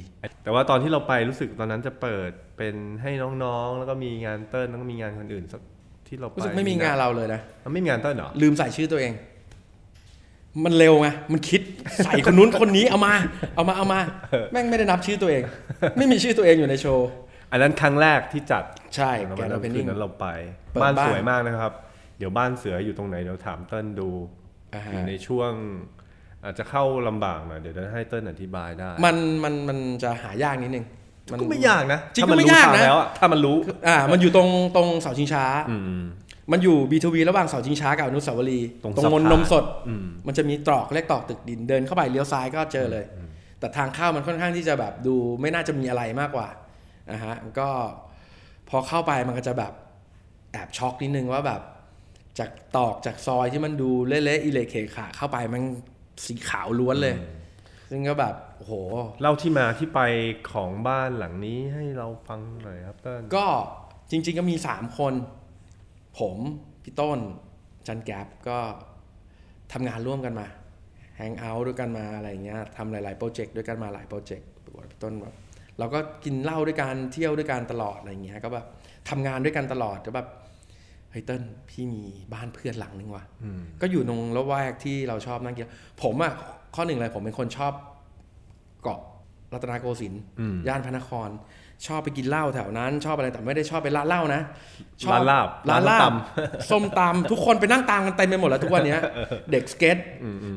[0.43, 3.11] แต่ว่าตอนที่เราไปรู้สึกตอนนั้นจะเปิดเป็นให้
[3.43, 5.61] น้องๆ แล้วก็มีงานเติ้ลแล้วก็มีงานคนอื่นสัก
[6.07, 9.13] ที่เราไปรู้สึกไม่มีงานเราเลยนะมันไม่มีงานเติ้ลเหรอ ลืมใส่ชื่อตัวเอง
[10.65, 11.61] มันเร็วไง มันคิด
[12.05, 13.13] ใส่คนนู้นคนนี้เอามา
[13.55, 13.99] เอามาเอามา
[14.51, 15.43] แม่งไม่ได้นับชื่อตัวเอง
[15.97, 17.09] ไม่มีชื่อตัวเองอยู่ในโชว์
[17.51, 18.63] อันนั้นครั้งแรกที่จัด
[18.95, 20.25] ใช่แล้วแกวันนนั้โอนเพนคืนิ่นงนั้นเราไป
[20.71, 21.73] เปิดบ้านบ้านสวยมากนะครับ
[22.17, 24.09] เดี๋ยวบ้านเสืออยู่ตรงไหนเดี๋ยวถามเติ้ลดู
[24.75, 25.51] อ่าอฮะยู่ในช่วง
[26.43, 30.85] อาจจะเข้าลำบากหน่อยเดี๋ยวจะให้เติ้ลอธิบายได้ มันมันมันจะหายากนิดนึง
[31.31, 36.03] มันก็ไม่ยากนะจริงถ้ก็ไม่นยากทงนะแล้วอถ้ามันรู้อ่ามันอยู่ตรงตรงเสาชิงช้าอืม
[36.51, 43.05] มันอยู่บีทวีระหว่างเสาชิงช้ากับอนุสาวรีย์ตรงตรงสะพานนนมสดอืมมันจะมีตรอกเรียกตรอกตึกดินเดินเข้าไปเลี้ยวซ้ายก็เจอเลย
[43.59, 46.47] แต่ทางเข้ามันค่อนข้างที่จะแบบดูไม่น่าจะมีอะไรมากกว่า
[47.11, 47.69] นะฮะมันก็
[48.69, 49.73] พอเข้าไปมันก็จะแบบ
[50.51, 51.61] แอบช็อกนิดนึงว่าแบบ
[52.39, 55.61] จากตอกจากซอยที่มันดูเละๆอิเละเคขาเข้าไปมัน
[56.25, 57.15] สีขาวล้วนเลย
[57.89, 58.73] ซึ่งก็แบบโอ้โห
[59.21, 60.01] เล่าที่มาที่ไป
[60.51, 63.45] ของบ้านหลังนี้ให้เราฟังหน่อยครับเติ้ลก็
[64.11, 65.13] จริง ๆ ก็มีสามคน
[66.19, 66.35] ผม
[66.83, 67.19] พี่ต้น
[67.87, 68.57] จันแกบก็
[69.73, 70.47] ทำงานร่วมกันมา
[71.17, 74.47] แฮงเอาท์ด้วยกันมาอะไรอย่างเงี้ยทำหลาย ๆ โปรเจกต์ด้วยกันมาหลายโปรเจกต์
[74.91, 75.33] พี่ต้นแบบ
[75.79, 78.65] เราก็กินเหล้าด้วยกันเที่ยวด้วยกันตลอดอะไรอย่างเงี้ยก็แบบ
[79.09, 80.27] ทำงานด้วยกันตลอดก็แบบ
[81.13, 85.69] เฮ้ยเติ้ลพี่มีบ้านเพื่อนหลังนึงว่ะอืมก็อยู่ตรงละแวกที่เราชอบนั่งกิน
[86.03, 86.33] ผมอะ
[86.75, 87.73] ข้อหนึ่งเลยผมเป็นคนชอบ
[88.83, 88.99] เกาะ
[89.53, 91.29] รัตนโกสินทร์อืมย่านพระนคร
[91.87, 94.41] ชอบไปกินเหล้าแถวนั้น ชอบอะไรแต่ไม่ได้ชอบไปร้านเหล้านะ
[95.03, 96.15] ชอบร้านลาบร้านลาร้านบส้ม
[96.71, 98.99] ส้มตำทุกคนไปนั่งตามกันเต็มไปหมดแล้วทุกวันเนี้ย
[99.51, 99.97] เด็กสเก็ต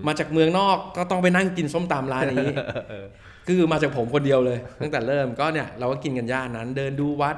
[0.07, 2.49] มาจากเมืองนอกก็ต้องไปนั่งกินส้มตำร้านนี้
[3.47, 7.37] คือมาจากผมคนเดียวเลย ตั้งแต่เริ่มก็เนี่ยเราก็กินกันย่านนั้น เดินดูวัด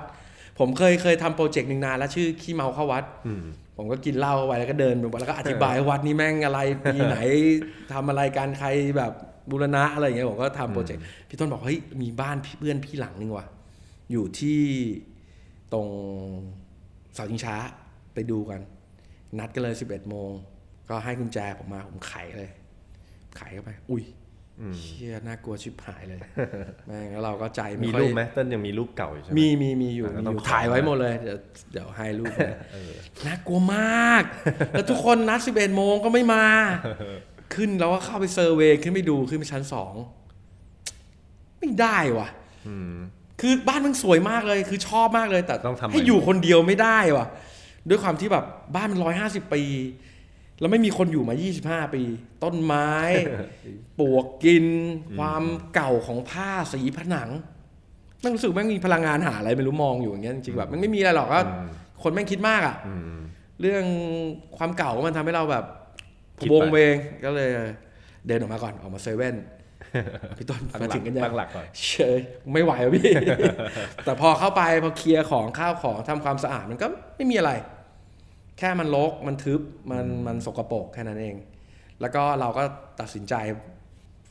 [0.58, 3.44] ผมเคยเคยทำโปรเจกต์หนึ่งนานแล้วชื่อขี้เมาเข้าวัด อืม
[3.76, 6.60] ผมก็กินเหล้าเข้าไปแล้วก็เดินไปวัดแล้วก็อธิบายวัดนี้แม่งอะไร
[6.94, 7.18] ปีไหน
[7.92, 9.12] ทำอะไรกันใครแบบ
[9.50, 13.46] บูรณะอะไรอย่างเงี้ยผมก็ทำโปรเจกต์พี่ต้นบอกเฮ้ยมีบ้านพี่เพื่อนพี่หลังนึงว่ะ
[14.12, 14.60] อยู่ที่
[15.72, 15.88] ตรง
[17.14, 17.54] เสาชิงช้า
[18.14, 18.60] ไปดูกัน
[19.38, 20.30] นัดกันเลย 11โมง
[20.88, 22.50] ก็ให้กุญแจผมมาผมไขเลย
[23.36, 24.02] ไขเข้าไป อุ้ย
[24.78, 26.20] เชี่ยน่ากลัวชิบหายเลย
[26.86, 31.38] แม่งแล้วเราก็ใจมีไค่อยรูปไหมเติ้ลยังมีรูปเก่าอยู่ใช่ไหมมีมีมีอยู่อะก็มีต้อองยู่ขอถ่ายไว้หมดเลย เดี๋ยว
[31.72, 32.56] เดี๋ยวให้รูปเลย
[33.26, 34.22] น่ากลัวมาก
[34.72, 36.46] แล้วทุกคนนัด11โมงก็ไม่มา
[37.54, 39.94] ขึ้นเราก็เข้าไปเซอร์เวย์ขึ้นไปดูขึ้นไปชั้นสอง
[41.58, 42.28] ไม่ได้ว่ะ
[42.68, 42.96] อืม
[43.40, 47.26] คือบ้านมันสวยมากเลยคือชอบมากเลยแต่ต้องทำใหม่ให้อยู่คนเดียวไม่ได้ว่ะ
[47.88, 48.44] ด้วยความที่แบบ
[48.76, 49.62] บ้านมันร้อยห้าสิบปี
[50.60, 51.34] แล้วไม่มีคนอยู่มา
[51.64, 52.02] 25 ปี
[52.44, 52.90] ต้นไม้
[53.98, 54.64] ปลวกกิน
[55.18, 55.44] ความ
[55.74, 57.28] เก่าของผ้าสีผนัง
[58.20, 61.40] แม่งรู้สึกแม่งมีพลังงานหาอะไรไม่รู้มองอยู่อย่างเงี้ยจริงๆแบบมันไม่มีอะไรหรอกก็
[62.02, 63.18] คนแม่งคิดมากอะอืม
[63.60, 63.84] เรื่อง
[64.58, 65.64] ความเก่ามันทำให้เราแบบ
[66.40, 66.94] คิดวไปงเวง
[67.24, 67.50] ก็เลย
[68.26, 69.36] เดินออกมาก่อนออกมาเซเว่น
[70.38, 72.20] พี่ต้นตั้มางหลัถึกงกันยังตั้งหลักก่อนเชย
[72.52, 73.10] ไม่ไหวอะพี่
[74.04, 76.86] แต่พอเข้าไปพอเคลียร์ของข้าวของทำความสะอาดมันก็
[77.16, 77.52] ไม่มีอะไร
[78.58, 81.36] แค่มันรกมันทึบมันมันสกปรกแค่นั้นเอง
[82.00, 82.62] แล้วก็เราก็
[83.00, 83.34] ตัดสินใจ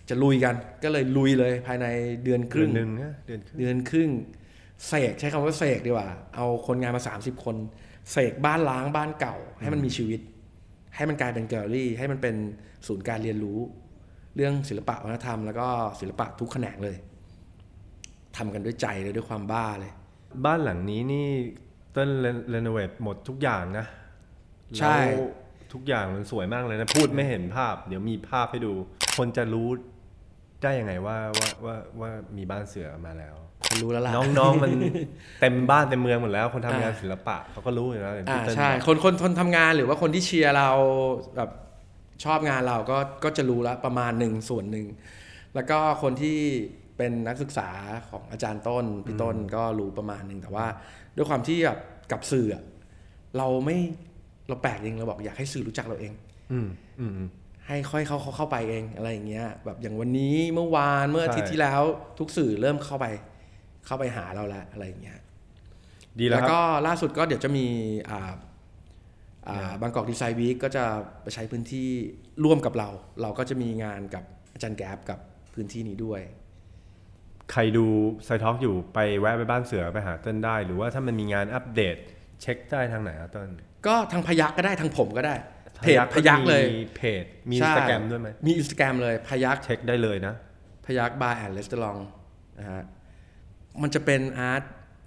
[0.09, 1.87] จะลุยกัน ก็เลยลุยเลยภายใน
[2.23, 4.09] เดือนคเดือรึ่นงหนึ่งนะเดือนครึ่งเดือนครึ่ง
[4.87, 7.55] เสกใช้คำว่าเสกดีกว่า เอาคนงานมา 30 คน
[8.11, 10.19] เสกบ้านล้างบ้านเก่า ให้มันมีชีวิต
[10.95, 12.35] ให้มันกลายเป็นแกลเลอรี่ ให้มันเป็น
[12.87, 13.59] ศูนย์การเรียนรู้
[14.35, 15.67] เรื่องศิลปะวัฒนธรรม แล้วก็
[15.99, 16.97] ศิลปะทุกแขนงเลย
[18.37, 19.91] ทำกันด้วยใจเลยด้วยความบ้าเลย
[20.45, 21.27] บ้านหลังนี้นี่
[21.93, 22.09] เต้น
[22.49, 23.85] เรโนเวทหมดทุกอย่างนะ
[24.79, 25.29] ใช่แล้ว
[25.73, 28.73] ทุกอย่างมันสวยมากเลยนะพูดไม่เห็นภาพ เดี๋ยวมีภาพให้ดู
[29.17, 29.69] คนจะรู้
[30.63, 33.35] ได้ยังไงว่าว่าว่าว่ามีบ้านเสือมาแล้ว
[33.67, 34.71] คนรู้แล้วล่ะน้องๆมัน
[35.41, 40.69] เต็มบ้านเต็มเมืองหมดแล้ว คนทำงานอ่าศิลปะเขาก็รู้อยู่แล้วอย่างอ่าที่เติ้ลใช่บอกคนคนคนทำงานหรือว่าคนที่เชียร์เรา
[41.35, 41.49] แบบ
[42.23, 44.87] ชอบงานเราก็ก็จะรู้แล้วประมาณหนึ่งส่วนหนึ่ง
[45.55, 46.39] แล้วก็คนที่
[46.97, 47.69] เป็นนักศึกษา
[48.09, 50.65] ของอาจารย์ต้นพี่ต้นก็รู้ประมาณหนึ่งแต่ว่า
[51.15, 51.79] ด้วยความที่แบบ
[52.11, 52.63] กับสื่ออะ
[53.37, 53.77] เราไม่
[54.47, 56.13] เราแปลกเองเราบอกอยากให้สื่อรู้จักเราเอง
[56.51, 56.67] อืม
[56.99, 57.29] อืมอืม
[57.67, 61.81] ให้ค่อยเขาเขาเข้าไปเองอะไรอย่างเงี้ย แบบอย่างวันนี้เมื่อวานเมื่ออาทิตย์ใช่ที่แล้ว
[62.19, 63.05] ทุกสื่อเริ่มเข้าไป
[63.85, 65.19] เข้าไปหาเราแล้วอะไรอย่างเงี้ย
[66.19, 67.65] ดีแล้วแล้วครับก็ล่าสุดก็เดี๋ยวจะมี
[68.09, 68.33] อ่า
[69.47, 70.83] อ่าบางกอกดีไซน์วีคก็จะ
[71.21, 71.87] ไปใช้พื้นที่
[72.43, 72.89] ร่วมกับเรา
[73.21, 74.23] เราก็จะมีงานกับ
[74.53, 75.19] อาจารย์แก๊บกับ
[75.53, 76.21] พื้นที่นี้ด้วย
[77.51, 77.85] ใครดู
[78.25, 81.95] ไซท็อกอยู่ไปแวะไปบ้านเสือไปหาเต้นได้ หรือว่าถ้ามันมีงานอัปเดต
[82.41, 83.49] เช็คได้ทางไหนอะเติ้ล
[83.85, 85.35] ก็ทางพยักก็ได้ทางผมก็ได้
[85.83, 90.35] เพจพยักเลยมีเพจมีอินสตาแกรมด้วยไหมมีอินสตาแกรมเลยพยักเช็คได้เลยนะ
[90.85, 91.97] พยัก bar and restaurant
[92.59, 92.83] นะฮะ
[93.81, 94.63] มันจะเป็น art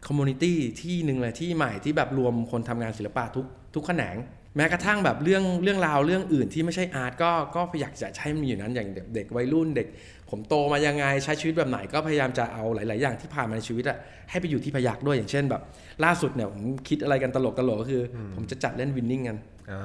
[0.06, 4.16] community ที่หนึ่งเลยที่ใหม่ที่แบบรวมคนทำงานศิลปะทุกทุกแขนง
[4.56, 9.88] แม้กระทั่งแบบเรื่องเรื่องราวเรื่องอื่นที่ไม่ใช่ art ก็ก็อยากจะใช้มันอยู่นั้นอย่างเด็กเด็กวัยรุ่นเด็ก
[10.30, 13.98] ผมโตมายังไงใช้ชีวิตแบบไหนก็พยายามจะเอาหลาย ๆ อย่างที่ผ่านมาในชีวิตอะ
[14.30, 15.62] ให้ไปอยู่ที่พยักด้วยอย่างเช่นแบบ
[16.04, 18.02] ล่าสุดเนี่ยผมคิดอะไรกันตลกตลกๆก็คือ
[18.34, 19.36] ผมจะจัดเล่น Winning กัน
[19.70, 19.78] อ่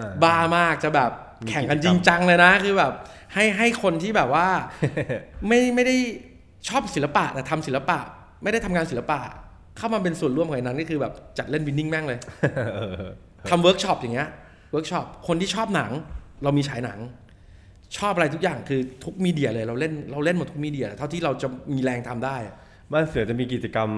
[0.00, 1.10] าบ้ามากจะแบบ
[1.44, 2.92] มีแข่งกันกิจจกรรมริงจังเลยนะ คือแบบ
[3.34, 4.46] ให้ให้คนที่แบบว่า
[5.46, 5.96] ไม่ไม่ได้
[6.68, 7.98] ชอบศิลปะแต่ทำศิลปะ
[8.42, 9.20] ไม่ได้ทำงานศิลปะ
[9.76, 12.18] เข้ามาเป็นส่วนร่วมของไอ้นั้นก็คือแบบจัดเล่น Winning แม่งเลย
[12.74, 13.04] เออ
[13.50, 14.28] ทำเวิร์กช็อปอย่างเงี้ย
[14.72, 15.90] เวิร์กช็อปคนที่ชอบหนัง
[16.44, 16.98] เรามีฉายหนัง
[17.96, 22.36] ชอบอะไรทุกอย่างคือทุก media เลยเราเล่นเราเล่นหมดทุก media เท่าที่เราจะมีแรงทำได้
[22.92, 23.90] บ้านเสือจะมีกิจกรรม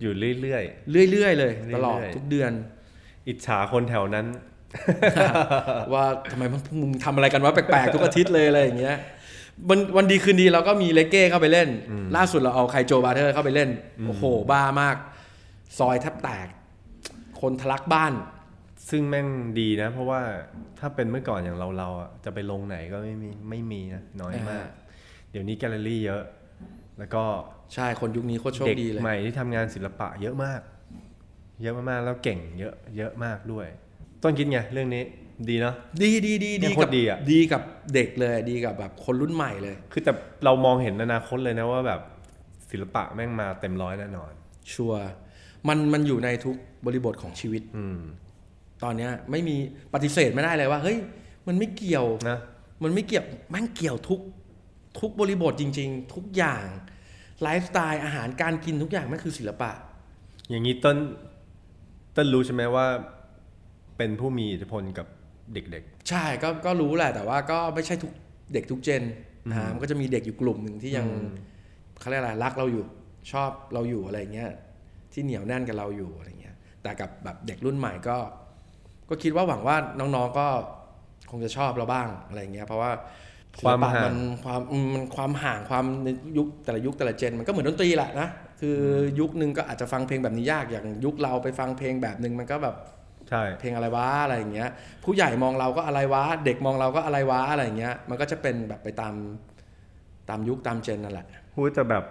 [0.00, 0.62] อยู่เรื่อย
[1.10, 4.26] เรื่อยๆ เลย ตลอดเรื่อยๆทุกเดือนๆอิจฉาคนแถวนั้น
[5.92, 6.44] ว่าทำไม
[6.80, 8.96] มึงทำอะไรกันวะแปลกๆ ทุกอาทิตย์เลยอะไรอย่างเงี้ย
[9.68, 11.68] วันวันดีคืนดีเราก็มีเร็กเก้เข้าไปเล่น
[12.16, 13.70] ล่าสุดเราเอาไคโจบราเธอร์เข้าไปเล่น
[14.06, 14.96] โอ้โห บ้ามาก
[15.78, 16.46] ซอยแทบแตก
[17.40, 18.12] คนทะลักบ้าน
[18.90, 19.26] ซึ่งแม่ง
[19.60, 20.20] ดีนะ เพราะว่า
[20.78, 24.82] ถ้าเป็นเมื่อก่อนอย่างเราเราๆอะจะไปลงไหนก็ไม่มีไม่มีนะน้อยมากอ่า
[25.30, 26.22] เดี๋ยวนี้แกลเลอรี่เยอะ
[26.98, 27.24] แล้วก็
[27.74, 30.60] ใช่คนยุคนี้โคตรโชคเด็กดีเลยใหม่ที่ทำงานศิลปะเยอะมาก
[31.62, 33.66] เยอะมากๆแล้วเก่งเยอะเยอะมากด้วย
[34.22, 35.02] ต้นคิดไงเรื่องนี้
[35.48, 37.62] ดีเนาะดีดีดีเนี่ดียโคตรกับดีอะดีกับ
[37.94, 40.12] เด็กเลยดีกับแบบคนรุ่นใหม่เลย คือแต่
[40.44, 42.00] เรามองเห็นอนาคตเลยนะว่าแบบ
[42.70, 44.32] ศิลปะแม่งมาเต็มร้อยแน่นอน
[44.72, 45.02] ชัวร์
[45.68, 46.56] มันมันอยู่ในทุก
[46.86, 48.00] บริบทของชีวิต อืม
[48.84, 49.56] ตอนเนี้ยไม่มี
[49.94, 50.98] ปฏิเสธไม่ได้เลยว่า เฮ้ย
[51.46, 52.38] มันไม่เกี่ยวนะ
[52.82, 54.20] มันไม่เกี่ยวแม่งเกี่ยวทุก
[55.00, 56.64] ทุกบริบทจริง ๆ ทุกอย่าง
[57.42, 59.70] ไลฟ์สไตล์อาหารการกินทุกอย่างมันคือศิลปะ
[60.50, 60.96] อย่างนี้ต้น
[62.16, 62.86] ต้นรู้ใช่ไหมว่า
[63.96, 65.06] เป็นผู้มีอิทธิพลกับ
[65.54, 68.12] เด็กใช่ก็ก็รู้แหละ แต่ว่าก็ไม่ใช่ทุก
[68.52, 69.02] เด็กทุกเจน
[69.48, 71.28] นะฮะมันก็จะมีเด็กอยู่กลุ่มหนึ่งที่ยังอืม
[72.00, 72.84] เขาเรียกอะไรรักเราอยู่
[73.32, 74.50] ชอบเราอยู่อะไรเงี้ย
[75.12, 78.16] ที่เหนียวแน่นกับเราอยู่อะไรเงี้ยแต่กับแบบเด็กรุ่นใหม่ก็
[79.12, 80.46] ก็คิดว่าหวังว่าน้องๆก็
[81.30, 82.90] คงจะชอบเราบ้างอะไรเงี้ยเพราะว่า
[83.60, 86.08] ความศิลปะห่างมันความอืมมันความห่างความใน
[86.38, 88.28] ยุคแต่ละยุคแต่ละเจนมันก็เหมือนดนตรีแหละนะ
[88.60, 88.78] คือ
[89.20, 94.70] ยุคนึงก็อาจจะฟังเพลงแบบนี้ยากอย่างยุคเราไปฟังเพลงแบบนึงมันก็แบบๆใช่เพลงอะไรวะอะไรอย่างเงี้ย
[95.04, 99.14] ผู้ใหญ่มองเราก็อะไรวะเด็กมองเราก็อะไรวะอะไรอย่างเงี้ย มันก็จะเป็นแบบไปตาม
[100.28, 102.04] ตามยุคตามเจนนั่นแหละพูดแต่แบบ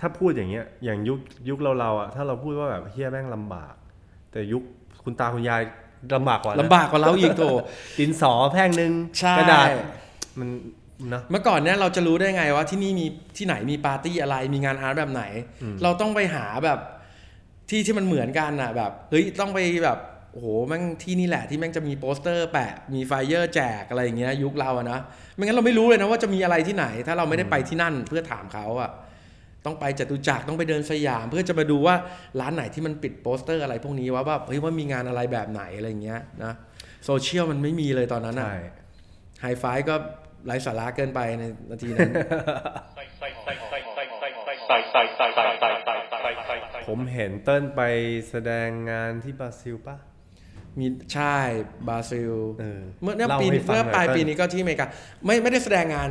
[0.00, 3.74] ถ้าพูดอย่างเงี้ยอย่างยุคยุคเราเราๆอะถ้าเราพูดว่าแบบเฮ้ยแม่งลำบาก
[4.30, 4.62] แต่ยุค
[5.04, 5.62] คุณตาคุณยาย
[6.14, 7.42] ลำบากกว่านะลำบากกว่าเราอีกโถ
[7.98, 9.68] ดินสอแท่งหนึ่งใช่กระดาษ
[10.38, 10.48] มัน
[11.14, 15.22] นะเมื่อก่อนเนี่ยเราจะรู้ได้ไงว่าที่นี่มีที่ไหนมีปาร์ตี้อะไรมีงาน art แบบไหน
[15.82, 16.78] เราต้องไปหาแบบ
[17.70, 19.98] ที่ที่มันเหมือนกันอะแบบเฮ้ยต้องไปแบบ
[20.32, 24.98] โอ้โหแม่งที่นี่แหละที่แม่งจะมีโปสเตอร์แปะมี flyer แจกอะไรอย่างเงี้ยยุคเราอะนะ
[25.34, 28.90] ไม่งั้นเราไม่รู้เลยนะว่าจะมีอะไรที่ไหน ถ้าเราไม่ได้ไปที่นั่นเพื่อถามเขาอะ
[29.64, 31.94] ต้องไปจตุจักรต้องไปเดินสยาม เพื่อจะมาดูว่า
[32.40, 36.52] ร้านไหนที่มันปิดโปสเตอร์อะไรพวกนี้ว่าแบบเฮ้ยว่ามีงานอะไรแบบไหนอะไรอย่างเงี้ยนะ
[37.04, 38.58] โซเชียลมันไม่มีเลยตอนนั้นอะใช่
[39.40, 39.94] ไฮไฟก็
[40.46, 42.12] ไร้สาระเกินไปในนาทีนั้น
[46.88, 47.80] ผมเห็นเติ้ลไป
[48.30, 49.96] แสดงงานที่บราซิลปะ
[50.78, 51.36] มีใช่
[51.88, 54.86] บราซิลเออเมื่อเมื่อเล่าปีให้ฟังเมื่อหน่อยปลายเติ้ลปีนี้ก็ที่อเมริกา
[55.26, 56.08] ไม่ไม่ได้แสดงงาน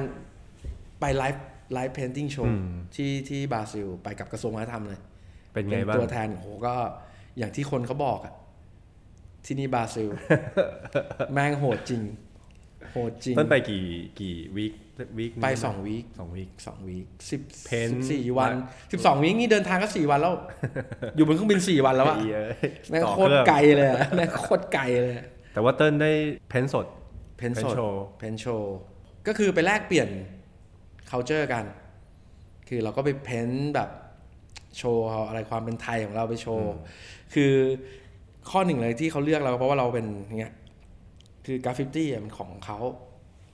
[1.00, 1.44] ไปไลฟ์
[1.74, 2.66] ไลฟ์เพนติ้งโชอืว์ม
[2.96, 5.00] ที่ที่บราซิลไปกับกระทรวงวัฒนธรรมเลย
[5.54, 6.74] เป็นไงบ้างตัวแทนโอ้โหก็
[7.38, 8.34] อย่างที่คนเขาบอกอะ
[9.46, 10.08] ที่นี่บราซิล
[11.34, 12.02] แม่งโหดจริง
[12.92, 13.86] โหดจริงเติ้ลไปกี่
[14.20, 14.74] กี่วีค
[15.18, 18.54] วีคไปสองวีคสองวีคสองวีคสิบเพนสิบสี่วัน
[18.92, 20.36] สิบสองวีคนี่เดินทางก็สี่วันแล้ว
[21.16, 22.40] อยู่บนเครื่องบินสี่วันแล้วอะเหี้ย
[22.90, 26.12] แม่งต่อโคเคตรรื่องโคตรไกลเลยอะแม่งโคตรไกลเลยอะแต่ว่าเติ้ลได้
[26.50, 26.86] paint สด
[27.38, 28.76] paint paint สดโชว์ paint โชว์
[29.28, 30.10] ก็คือไปแลกเปลี่ยน
[31.12, 31.66] culture กัน
[32.68, 33.90] คือเราก็ไป paint แบบ
[34.78, 36.72] โชว์อะไรความเป็นไทยของเราไปโชว์
[37.34, 37.54] คือ
[38.50, 40.06] ข้อหนึ่งเลยที่เขาเลือกเราเพราะว่าเราเป็น
[40.40, 40.54] เงี้ย
[41.46, 42.80] คือกราฟฟิตี้มันของเขา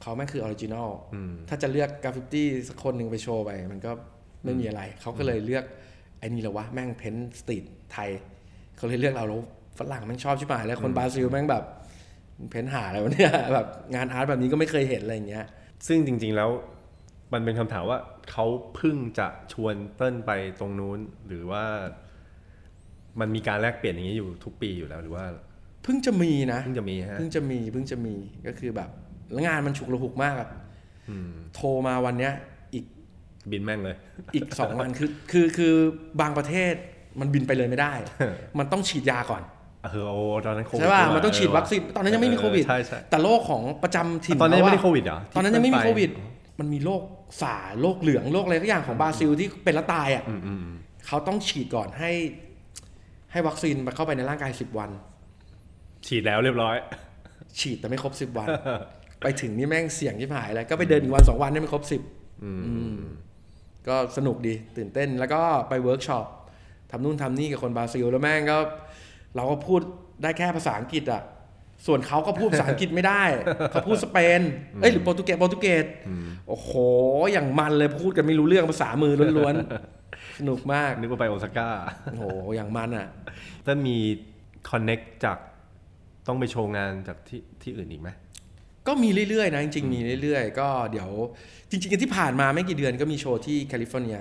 [0.01, 3.91] เขาแม่งคือ original อืมถ้าจะเลือกกราฟฟิตี้สักคนหนึ่งไปโชว์ไป มันก็
[4.43, 5.66] ไม่มีอะไร เขาก็เลยเลือก
[6.20, 8.10] ไอ้นี่แหละวะแม่งเพ้นสตรีทไทย
[8.78, 9.41] เขาเลยเลือกเราแล้ว
[9.80, 11.64] ฝรั่งแม่งชอบชิบหายเลยคนบราซิลแม่งแบบ
[12.49, 15.45] เพ้นหาอะไรวะเนี่ยแบบงานอาร์ตแบบนี้ก็ไม่เคยเห็นอะไรอย่างเงี้ย
[15.88, 16.49] ซึ่งจริง ๆแล้ว
[17.34, 17.99] มันเป็นคำถามว่า
[18.32, 21.63] เขาเพิ่งจะชวนเติ้ลไปตรงนู้นหรือว่า
[23.19, 25.25] มันมีการแลกเปลี่ยนอย่างนี้อยู่ทุกปีอยู่แล้วหรือว่า
[25.84, 28.15] เพิ่งจะมีนะเพิ่งจะมีฮะเพิ่งจะมีเพิ่งจะมี
[28.47, 28.89] ก็คือแบบ
[29.32, 30.49] แล้วงานมันฉุกระหุกมากอะ
[31.09, 32.34] อืมโทรมาวันเนี้ย
[32.73, 32.86] อีก
[33.51, 33.95] บินแม่งเลย
[34.36, 35.73] อีกสองวันคือคือคือ
[36.21, 36.73] บางประเทศ
[37.19, 37.93] มันบินไปเลยไม่ได้
[38.59, 39.43] มันต้องฉีดยาก่อน
[39.84, 46.11] เออโอ้ตอนนั้นโควิดใช่ป่ะด้วยมันต้องฉีดวัคซีนตอนนั้นยังไม่มีโควิดเออใช่ใช่แต่โรคของประจำถิ่นตอนนั้นยังไม่ได้ขาะโควิดเหรอตอนนั้นยังไม่มีที่โคเติ้ลไปวิด
[46.60, 47.03] มันมีโรค
[47.41, 50.78] สาโรคเหลืองโรคอะไรทุกอย่างของบราซิลที่เป็นแล้วตายอะอืมอืมอืม
[51.08, 52.12] เขาต้องฉีดก่อนให้
[53.32, 54.89] ให้วัคซีนเข้าไปในร่างกายสิบวัน
[56.08, 56.76] ฉีดแล้วเรียบร้อย
[57.60, 58.47] ฉีดแต่ไม่ครบสิบวัน
[59.22, 62.01] ไปถึงนี่แม่งเสี่ยงที่หายเลยก็ไปเดินอีกวันสองวันนี่ไม่ครบสิบ
[62.43, 62.51] อื
[62.95, 62.97] ม
[63.88, 66.26] ก็สนุกดีตื่นเต้นแล้วก็ไปเวิร์กช็อป
[66.91, 68.58] ทำนู่นทำนี่กับคนบราซิลแล้วแม่งก็
[69.36, 69.82] เราก็พูด
[70.22, 71.22] ได้แค่ภาษาอังกฤษอะ
[71.86, 73.23] ส่วนเขาก็พูดภาษาอังกฤษไม่ได้
[73.71, 74.41] เขาพูดสเปน
[74.82, 75.86] เอ้ยหรือโปรตุเกสโปรตุเกส
[76.47, 76.69] โอ้โห
[77.32, 81.69] อย่างมันเลยพูดกันไม่รู้เรื่องภาษามือล้วนๆ สนุกมากนึกว่าไปโอซาก้า
[82.11, 82.23] โอ้โห
[82.55, 83.07] อย่างมันอะ
[83.65, 83.97] ถ้ามี
[84.69, 85.38] connect จาก
[86.28, 88.09] ต้องไปโชว์งานจากที่ที่อื่นอีกไหม
[88.88, 91.09] ก็มีเรื่อยๆนะจริงๆมีเรื่อยๆ ก็เดี๋ยว
[91.69, 94.17] จริงๆที่ผ่านมาไม่กี่เดือนก็มีโชว์ที่แคลิฟอร์เนีย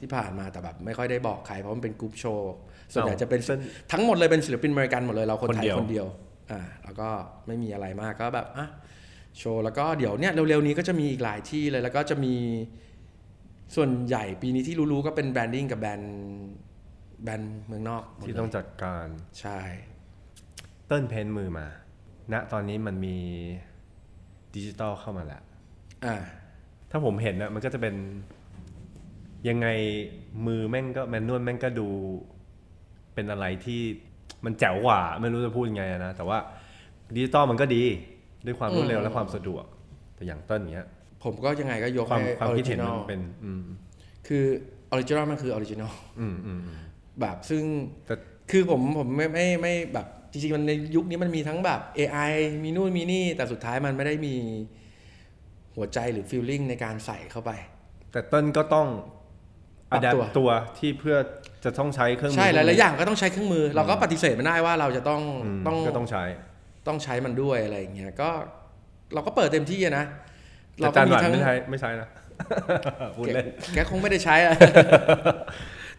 [0.00, 2.52] ที่ผ่านมาแต่แบบไม่ค่อยได้บอกใครเพราะมันเป็น group show
[2.92, 3.58] ส่วนใหญ่จะเป็นส้น
[3.92, 6.06] ทั้งหมดเลยเป็นศิลปินอเมริกันหมดเลยเราคนไทยคนเดียวคนเดียว
[6.50, 7.08] อ่าแล้วก็
[7.46, 8.66] ไม่มีอะไรมากก็แบบอะ
[9.38, 12.34] โชว์แล้วก็เดี๋ยวเนี่ยเร็วๆนี้ก็จะมีอีกหลายที่เลยแล้วก็จะมี
[13.76, 16.14] ส่วนใหญ่ปีนี้ที่รู้ๆก็เป็น branding กับแบรนด์
[17.22, 19.06] แบรนด์เมืองนอกหมดที่เลยต้องจัดการ
[19.40, 19.60] ใช่
[20.86, 21.66] เติ้ล paint มือมา
[22.32, 23.16] ณตอนนี้มันมี
[24.54, 25.42] ดิจิตอลเข้ามาแล้ว
[26.04, 26.16] อ่า
[26.90, 27.94] ถ้าผมเห็นนะมันก็จะเป็น
[29.48, 29.68] ยังไง
[30.46, 31.88] มือแม่งก็ manual แม่งก็ดู
[33.14, 33.82] เป็นอะไรที่
[34.44, 36.38] มันแจ๋วกว่า ไม่รู้จะพูดยังไงอะนะ แต่ว่า
[37.16, 37.82] ดิจิตอลมันก็ดี
[38.46, 39.64] ด้วยความรวดเร็วและความสะดวก
[40.14, 40.86] แต่อย่างเต้นเนี้ย
[41.24, 43.64] ผมก็ยังไงก็ยกความให้ความออคิริดจิเห็นนอมัลนเป็นอืม
[44.26, 44.44] คือ
[44.90, 46.78] ออริจินอลมันคือออริจินอลอืมอืมอืม
[47.20, 47.62] แบบซึ่ง
[48.06, 48.14] แต่
[48.50, 52.32] คือผมผมไม่ไม่ไม่แบบจริงๆมันในยุคนี้มันมีทั้งแบบ AI
[52.64, 54.34] มีนู่นมีนี่ แต่สุดท้ายมันไม่ได้มี
[55.76, 57.50] หัวใจหรือฟีลลิ่งในการใส่เข้าไป
[58.12, 58.88] แต่เต้นก็ต้อง
[59.90, 61.16] ปรับอัดตัวตัวที่เพื่อ
[61.64, 66.24] จะต้องใช้เครื่องมืใช่หพวกลายนี้ๆอย่างก็ต้องใช้เครื่องมือ เราก็ปฏิเสธไม่ได้ว่าเราจะต้องอืมต้องก็ต้องใช้
[66.88, 68.30] ต้องใช้มันด้วยอะไรอย่างเงี้ยก็
[69.14, 70.04] เราก็เปิดเต็มที่อะนะ
[70.76, 72.08] แต่จานหวานไม่ใช้ไม่ใช้นะ
[73.16, 74.54] พูดเล่นแกคงไม่ได้ใช้อะ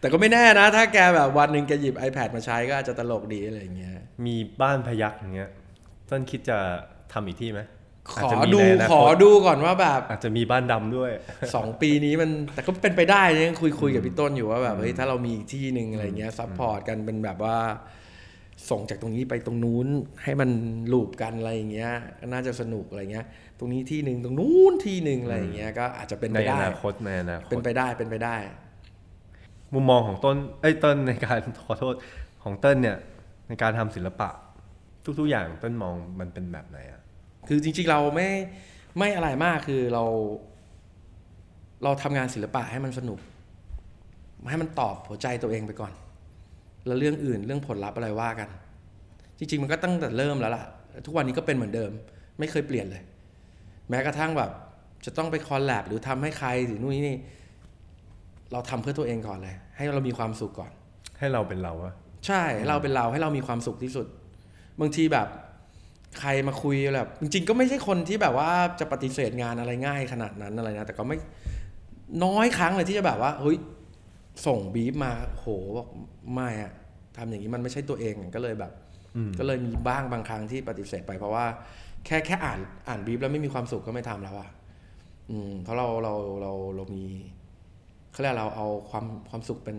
[0.00, 3.92] แต่ก็ไม่แน่นะ ถ้าแกแบบวันหนึ่งแกหยิบ iPad มาใช้ก็อาจจะตลกดีอะไรอย่างเงี้ย
[4.26, 5.50] มีบ้านพยักอย่างเงี้ย
[6.10, 6.58] ต้นคิดจะ
[7.12, 7.60] ทำอีกที่ไหม
[8.10, 11.10] ขาจอจะมีดูในนาขคอตดูก่อนว่าแบบ อาจจะมีบ้านดำด้วย
[11.54, 17.56] สองปีนี้มันแต่ก็เป็นไปได้นะยังคุยคุยกับพี่ต้นอยู่ว่าแบบเฮ้ยถ้าเรามีอีกที่หนึ่งอะไรเงี้ยซัพพอร์ตกันเป็นแบบว่า
[18.70, 19.86] ส่งจากตรงนี้ไปตรงนู้น
[20.22, 20.50] ให้มัน
[20.92, 23.26] ลูปกันอะไรอย่างเงี้ยก็น่าจะสนุกอะไรเงี้ย
[23.58, 28.36] ตรงนี้ที่หนึ่งตรงนู้นที่หนึ่งอะไรอย่างเงี้ยก็อาจจะเป็นในไปอได้นาคตในอนาคเป็นตไปได้เป็นไปได้
[29.74, 31.94] มุมมองของต้นเอ้ยต้นในการขอโทษ
[32.42, 32.96] ของเต้นเนี่ย
[33.48, 34.28] ในการทำศิลปะ
[35.18, 36.91] ทุกๆอย่างต้นมองมันเป็นแบบไหนอะ
[37.54, 38.28] คือจริงๆเราไม่
[38.98, 40.04] ไม่อะไรมากคือเรา
[41.84, 43.18] เราทำงานศิลปะให้มันสนุก
[44.50, 45.92] ให้มันตอบหัวใจตัวเองไปก่อน
[46.86, 48.48] แล้วเรื่องอื่นเรื่องผลลัพธ์อะไรว่ากัน
[49.38, 50.64] จริง ๆ มันก็ตั้งแต่เริ่มแล้วล่ะ
[51.06, 51.90] ทุกวันนี้ก็เป็นเหมือนเดิม
[52.38, 53.02] ไม่เคยเปลี่ยนเลย
[53.88, 54.50] แม้กระทั่งแบบ
[55.04, 57.16] จะต้องไปคอลแลบหรือทำให้ใครหรือนู่นนี่
[58.52, 60.70] เราทำเพื่อตัวเองก่อนเลย ให้เรามีความสุขก่อน
[61.18, 61.94] ให้เราเป็นเราอะ
[62.26, 64.06] ใช่เราเป็นเราให้เรามีความสุขที่สุด
[64.80, 65.28] บางทีแบบ
[66.20, 68.50] ใครมาคุยแบบจริง ๆ ก็ไม่ใช่คนที่แบบว่า
[68.80, 71.16] จะปฏิเสธงานอะไรง่ายขนาดนั้นอะไรนะแต่ก็ไม่
[72.24, 73.56] น้อยครั้งเลยที่จะแบบว่าเฮ้ย
[74.46, 75.46] ส่งบีฟมาโห
[75.76, 75.88] บอก
[76.34, 76.72] ไม่อะ
[77.16, 78.72] ทำอย่างนี้มันไม่ใช่ตัวเองก็เลยแบบ
[79.38, 81.46] ก็เลยมีบ้างบางครั้งที่ปฏิเสธไปเพราะว่า
[82.06, 82.58] แค่แค่อ่าน
[82.88, 84.50] อ่านบีฟแล้วไม่มีความสุขก็ไม่ทำแล้วอะ
[85.30, 87.04] อืมเพราะเราเราเราเรามี
[88.12, 89.76] เขาเรียกเราเอาความความสุขเป็น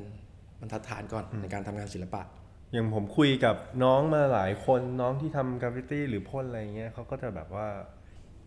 [0.59, 2.21] บรรทัดฐานก่อนในการทำงานศิลปะ
[2.73, 7.67] อย่างผมคุยกับน้องมาหลายคนน้องที่ทำกราฟฟิตี้หรือพ่นอะไรเงี้ยเขาก็จะแบบว่า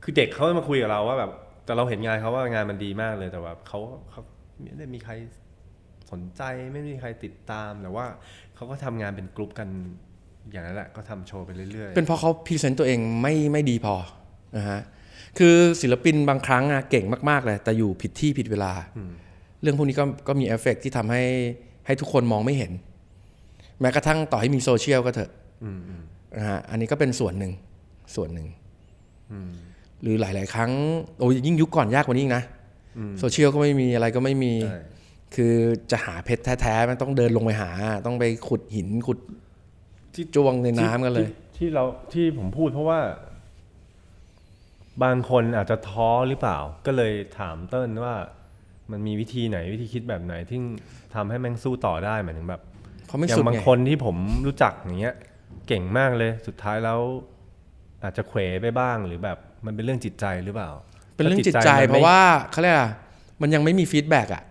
[0.03, 1.33] คือเด็กเขามาคุยกับเราว่าแบบ
[1.64, 3.79] แต่เราเห็นงานเขาว่างานมันดีมากเลยแต่แบบเขา
[4.11, 4.20] เขา
[4.62, 5.12] ไม่ได้มีใคร
[6.11, 8.07] สนใจไม่มีใครติดตามแต่ว่า
[8.55, 9.68] เขาก็ทำงานเป็นกลุ่มกัน
[10.51, 13.95] อย่างนั้นแหละก็ทำโชว์ไปเรื่อยเป็นเพราะเขา present ตัวเองไม่ไม่ดีพอ
[14.57, 14.81] นะฮะ
[15.39, 18.72] คือศิลปินบางครั้งอะเก่งมากๆเลยแต่อยู่ผิดที่ผิดเวลา
[19.62, 21.24] เรื่องพวกนี้ก็ก็มีเอฟเฟกต์ที่ทำให้
[21.87, 22.72] ให้ทุกคนมองไม่เห็น
[23.81, 25.31] แม้กระทั่งต่อให้มีโซเชียลก็เถอะ
[26.37, 27.53] นะฮะอันนี้ก็เป็นส่วนหนึ่ง
[28.14, 28.49] ส่วนหนึ่ง
[30.03, 30.70] หรือหลาย ๆ ครั้ง
[31.18, 32.45] โอ้ยยิ่งยุคก่อนยากกว่านี้อีกนะ
[33.18, 34.81] โซเชียลก็ไม่มีอะไรก็ไม่มีๆใช่
[35.35, 35.55] คือ
[35.91, 37.70] จะหาเพชรแท้ๆมันต้องเดินลงไปหา
[38.07, 39.18] ต้องไปขุดหินขุด
[40.14, 43.01] ที่จวงในน้ำกันเลยที่ที่เราที่ผมพูดเพราะว่า
[45.03, 48.14] บางคนอาจจะท้อหรือเปล่า ก็เลยถามเติ้ลว่า
[48.91, 50.59] มันมีวิธีไหนวิธีคิดแบบไหนที่
[51.14, 52.62] ทำให้แม่งสู้ต่อได้หมายถึงแบบ
[53.07, 55.14] เขาไม่อย่าสุดงบางไงคนที่ผมรู้จักอย่างเงี้ย
[55.68, 57.00] เก่งมากเลยสุดท้ายแล้ว
[58.02, 60.70] อาจจะเขวไปบ้างหรือแบบมันเป็นเรื่องจิตใจหรือเปล่า
[61.16, 62.86] เป็นเรื่องจิตใจถ้มันเพไม่ราะว่าเขาเรียกอะไร
[63.42, 64.42] มันยังไม่มี feedback อะ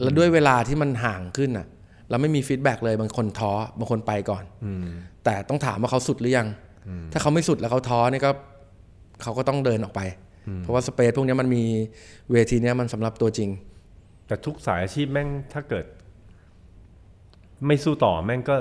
[0.00, 1.66] แล้วด้วยเวลาที่มันห่างขึ้นอะ
[2.10, 4.86] เราไม่มี feedback เลยบางคนท้อบางคนไปก่อนอืม
[5.24, 6.48] แต่ต้องถามว่าเขาสุดหรือยัง
[7.12, 8.30] ถ้าเขาไม่สุดแล้วเขาท้อเนี่ยก็
[9.22, 10.00] เขาก็ต้องเดินออกไป
[10.60, 11.64] เพราะว่า space พวกเนี้ยมันมี
[12.32, 13.50] เวทีเนี้ยมันสำหรับตัวจริง
[14.26, 15.84] แต่ทุกสายอาชีพแม่งถ้าเกิด
[17.66, 18.56] ไม่สู้ต่อแม่งก็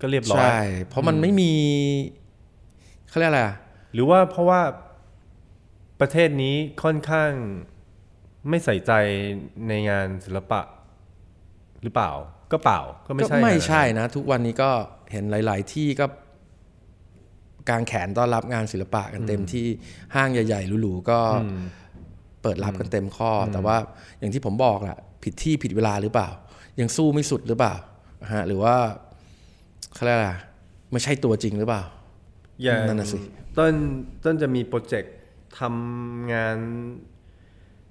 [0.00, 1.52] ก็เรียบร้อย ใช่ เพราะมันไม่มี
[3.08, 3.56] เขาเรียกอะไรอะ
[3.92, 4.60] หรือว่าเพราะว่า
[6.00, 7.30] ประเทศนี้ค่อนข้าง
[8.48, 8.92] ไม่ใส่ใจ
[9.68, 10.60] ในงานศิลปะ
[11.82, 12.10] หรือเปล่า
[12.52, 14.70] ก็เปล่าก็ไม่ก็ใช่ไม่ขนาดนั้นใช่นะ ทุกวันนี้ก็
[15.12, 16.06] เห็นหลาย ๆ ที่ก็
[17.68, 19.66] กางแขนต้อนรับงานศิลปะกันเต็มที่
[20.14, 21.18] ห้างใหญ่ ๆหรูๆก็
[22.42, 23.76] เปิดรับกันเต็มข้ออแต่ว่า
[24.18, 26.28] อย่างที่ผมบอกแหละผิดที่ผิดเวลาหรือเปล่า
[26.80, 27.74] ยังสู้ไม่สุดหรือเปล่า
[28.32, 28.74] ฮะหรือว่า
[29.94, 30.40] เขาเรียกอะไรอะ
[30.92, 31.82] ไม่ใช่ตัวจริงหรือเปล่า
[32.62, 33.18] อย่างนั่นน่ะสิ
[33.58, 33.72] ต้น
[34.24, 35.14] ต้นจะมีโปรเจกต์
[35.58, 36.56] ทำงาน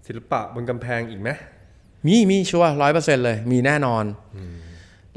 [0.06, 1.30] ศิลปะบนกำแพงอีกไหม
[2.08, 4.04] มีมีชัวร้อยเปอร์เซ็นเลย มีแน่นอน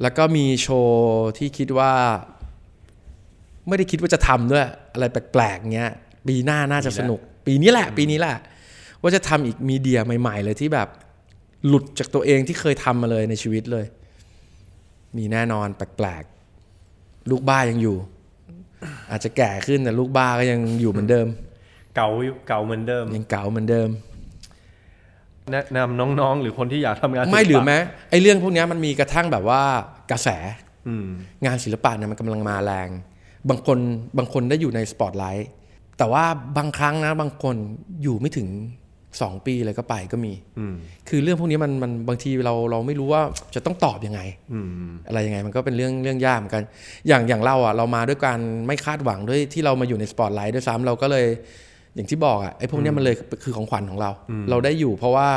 [0.02, 1.92] แล้วก็มีโชว์ที่คิดว่า
[3.68, 5.92] ไม่ได้คิดว่าจะทำด้วย อะไรแปลกๆเงี้ย
[6.28, 8.36] ปีหน้าน่าจะสนุก ปีนี้แหละ ปีนี้แหละ
[9.02, 10.88] ว่าจะทำอีกมีเดียใหม่ ๆ เลยที่แบบ
[11.66, 13.84] หลุดจากตัวเองที่เคยทำมาเลยในชีวิตเลย
[15.16, 17.96] มีแน่นอนแปลกๆ ลูกบ้ายังอยู่
[19.10, 21.26] อาจจะแก่ขึ้นแต่ลูกบ้าก็ยังอยู่เหมือนเดิม
[21.96, 23.88] เก่าอยู่เก่าเหมือนเดิม ยังเก๋าเหมือนเดิม
[25.52, 27.78] แนะนำน้องๆ หรือคนที่อยากทำงานศิลปะไม่หรือแม้
[28.10, 29.62] ไอ้เรื่องพวกเนี้ยมันมีกระทั่งแบบว่า
[30.10, 30.28] กระแส
[30.88, 31.08] อืม
[31.46, 32.88] งานศิลปะเนี่ยมันกำลังมาแรง
[33.48, 33.78] บางคน
[34.18, 35.48] บางคนได้อยู่ในสปอตไลท์
[35.98, 36.24] แต่ว่า
[36.56, 37.56] บางครั้งนะบางคน
[38.02, 38.48] อยู่ไม่ถึง
[39.24, 40.74] 2ปีเลยก็ไปก็มีอืม
[41.08, 43.22] คือเรื่องพวกนี้มันมันบางทีเราเราไม่รู้ว่า
[43.54, 44.20] จะต้องตอบยังไง
[44.52, 46.64] อืมอะไรยังไงมันก็เป็นเรื่องเรื่องยากเหมือนกัน
[47.08, 51.26] อย่างอย่างเราอะเรามาด้วยการไม่คาดหวังด้วยที่เรามาอยู่ในสปอตไลท์ด้วยซ้ำเราก็เลย
[51.94, 53.14] อย่างที่บอกอะไอ้พวกเนี้ยมันเลย
[53.44, 54.10] คือของขวัญของเรา
[54.50, 55.28] เราได้อยู่เพราะว่า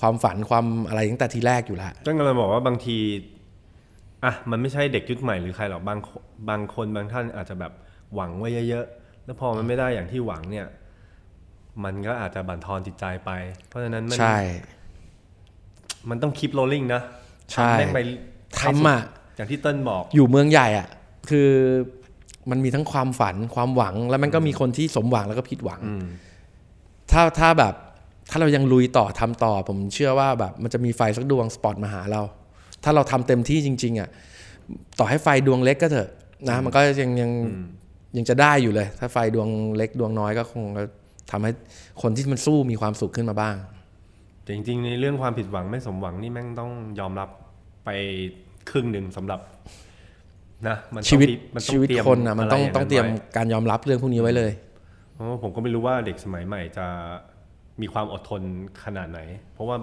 [0.00, 2.96] ความฝันความอะไรตั้งแต่ทีแรกอยู่แล้วต้องกำลังบอกว่าบางที
[4.24, 7.72] อะมันไม่ใช่เด็กยุคใหม่หรือใครหรอกบางคนบางคนบางท่านอาจจะแบบ
[8.14, 10.66] หวังไว้เยอะๆแล้วพอมันไม่ได้อย่างที่หวังเนี่ย
[11.84, 13.30] มันก็อาจจะบั่นทอนจิตใจไป
[13.68, 14.38] เพราะฉะนั้นมันใช่
[16.10, 17.02] มันต้อง keep rolling นะ
[17.52, 18.00] ใช่ทำแม่งไป
[18.60, 19.00] ทำอะ
[19.36, 20.88] อย่างที่เติ้ลบอกอยู่เมืองใหญ่อะ
[21.30, 21.50] คือ
[22.50, 26.04] มันมีทั้งความฝันความหวัง แล้วมันก็มีคนที่สมหวังแล้วก็ผิดหวังอืม
[27.12, 27.74] ถ้าถ้าแบบ
[28.30, 32.22] ถ้าเรายังลุยต่อทำต่อ ผมเชื่อว่าแบบ มันจะมีไฟสักดวงสปอตมาหาเรา
[32.84, 34.08] ถ้าเราทำเต็มที่จริง ๆอะ
[34.98, 36.08] ต่อให้ไฟดวงเล็กก็เถอะ
[36.48, 37.30] นะ มันก็ยังยัง
[38.16, 40.62] ยังจะได้อยู่เลย ถ้าไฟดวงเล็กดวงน้อยก็คง
[41.30, 41.50] ทำให้
[42.02, 43.54] คนที่มันสู้มีความสุขขึ้นมาบ้าง
[44.42, 47.28] แต่จริงๆ ในเรื่องความผิดหวังไม่สมหวังนี่แม่งต้องยอมรับ
[47.84, 47.90] ไป
[48.70, 49.40] ครึ่งหนึ่งสำหรับ
[50.68, 54.52] นะมันต้องชีวิตมันต้องชีวิตเตรียมคนอะมันต้องะไย่าต้องเตรียมไว้การยอมรับเรื่องพวกนี้ไว้เลย
[55.14, 56.86] เพราะว่าผมก็ไม่รู้ว่าเด็กสมัยใหม่จะ
[57.80, 58.42] มีความอดทน
[58.84, 59.20] ขนาดไหน
[59.54, 59.76] เพราะว่า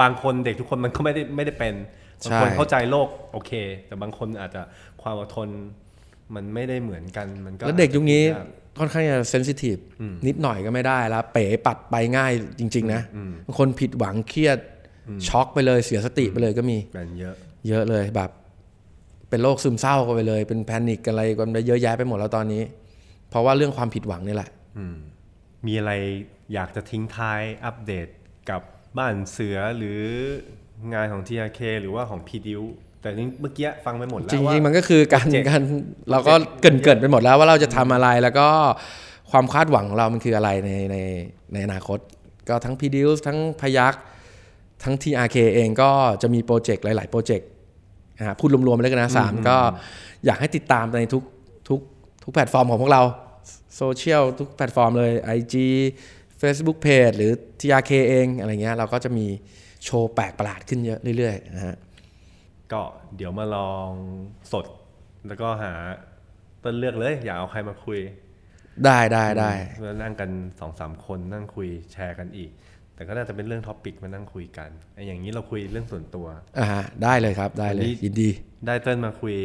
[0.00, 1.74] บางคนเด็กทุกคนมันก็ไม่ได้ไม่ได้เป็น
[2.24, 3.52] บางคนใช่เข้าใจโลกโอเค
[3.86, 4.62] แต่บางคนอาจจะ
[5.02, 5.48] ความอดทน
[6.34, 9.76] มันไม่ได้เหมือนกันมันก็แล้วเด็กยุคนี้อาจจะค่อนข้างจะเซนซิทีฟ
[10.26, 13.02] นิดหน่อยก็ไม่ได้แล้วเป๋ปัดไปง่ายจริง ๆ นะ
[13.46, 14.58] บางคนผิดหวังเครียด
[15.28, 17.34] ช็อกไปเลยเสียสติไปเลยก็มีแบนเยอะ
[17.68, 18.30] เยอะเลยแบบ
[19.28, 22.62] เป็นโรคซึมเศร้ากันไปเลย เป็นแพนิคอะไรกันไปเยอะแยะไปหมดแล้วตอนนี้
[23.30, 24.96] เพราะว่าเรื่องความผิดหวังนี่แหละอืม
[25.66, 25.92] มีอะไร
[26.54, 28.08] อยากจะทิ้งท้ายอัปเดต
[28.50, 28.62] กับ
[28.98, 30.00] บ้านเสือหรือ
[30.92, 32.60] งานของ TRK หรือว่าของ p d u
[33.02, 35.62] แต่นี่เมื่อกี้ฟังไปหมดแล้จวว่าริงๆมันก็คือการโปรเจกต์การ
[36.10, 38.48] เราก็เกรินเกิดไปหมดแล้วว่าเราจะทำอะไรแล้วก็
[39.30, 40.96] ความคาดหวังของเรามันคืออะไรในใน
[41.52, 41.98] ในอนาคต
[42.48, 43.94] ก็ทั้ง p d u ทั้งพยัก
[44.84, 45.90] ทั้ง TRK เองก็
[46.22, 47.48] จะมีโปรเจกต์หลาย ๆ โปรเจกต์
[48.18, 49.56] นะฮะพูดรวมๆไปเลยกันนะสามก็
[50.26, 51.22] อยากให้ติดตามในทุก
[51.68, 51.80] ทุก
[52.22, 53.02] ทุกแพลตฟอร์มของพวกเรา
[53.76, 55.54] โซเชียลทุกแพลตฟอร์มเลย IG
[56.42, 59.26] Facebook Page หรือ TRK เองอะไรเงี้ยเราก็จะมี
[59.84, 61.76] โชว์แปลกประหลาดขึ้นเยอะเรื่อยๆนะฮะ
[62.72, 62.82] ก็
[63.16, 63.90] เดี๋ยวมาลอง
[64.52, 64.66] สด
[65.26, 68.00] แล้วก็หาเติ้ลเลือกเลยอยากเอาใครมาคุย
[68.84, 69.50] ได้ได้ได้
[69.80, 72.50] แล้วนั่งกันสองสามคนนั่งคุยแชร์กันอีก
[72.94, 76.26] แต่ก็น่าจะเป็นเรื่อง topic มานั่งคุยกันไอ้อย่างนี้เราคุยเรื่องส่วนตัว
[76.58, 78.30] อ่าฮะได้เลยครับได้เลยวันนี้ยินดี
[78.66, 79.36] ได้เติ้ลมาคุย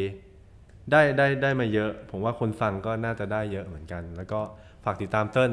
[0.90, 4.40] ได้ได้ได้มาเยอะ ผมว่าคนฟังก็น่าจะได้เยอะเหมือนกัน แล้วก็
[4.84, 5.50] ฝากติดตามเติ้ล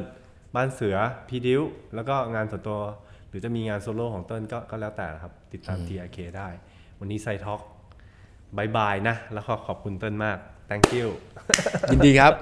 [0.56, 0.96] บ้านเสือ
[1.28, 1.62] พีดิว
[1.96, 2.80] แล้วก็งานส่วนตัว
[3.30, 6.48] หรือจะมีงานโซโล่ของเติ้ลก็ก็แล้วแต่นะครับ ติดตาม TRK ได้
[7.00, 7.60] วันนี้ Psych Talk
[8.58, 10.38] bye bye นะ แล้วก็ขอบคุณเติ้ลมาก
[10.70, 11.08] thank you
[11.92, 12.34] ยินดีครับ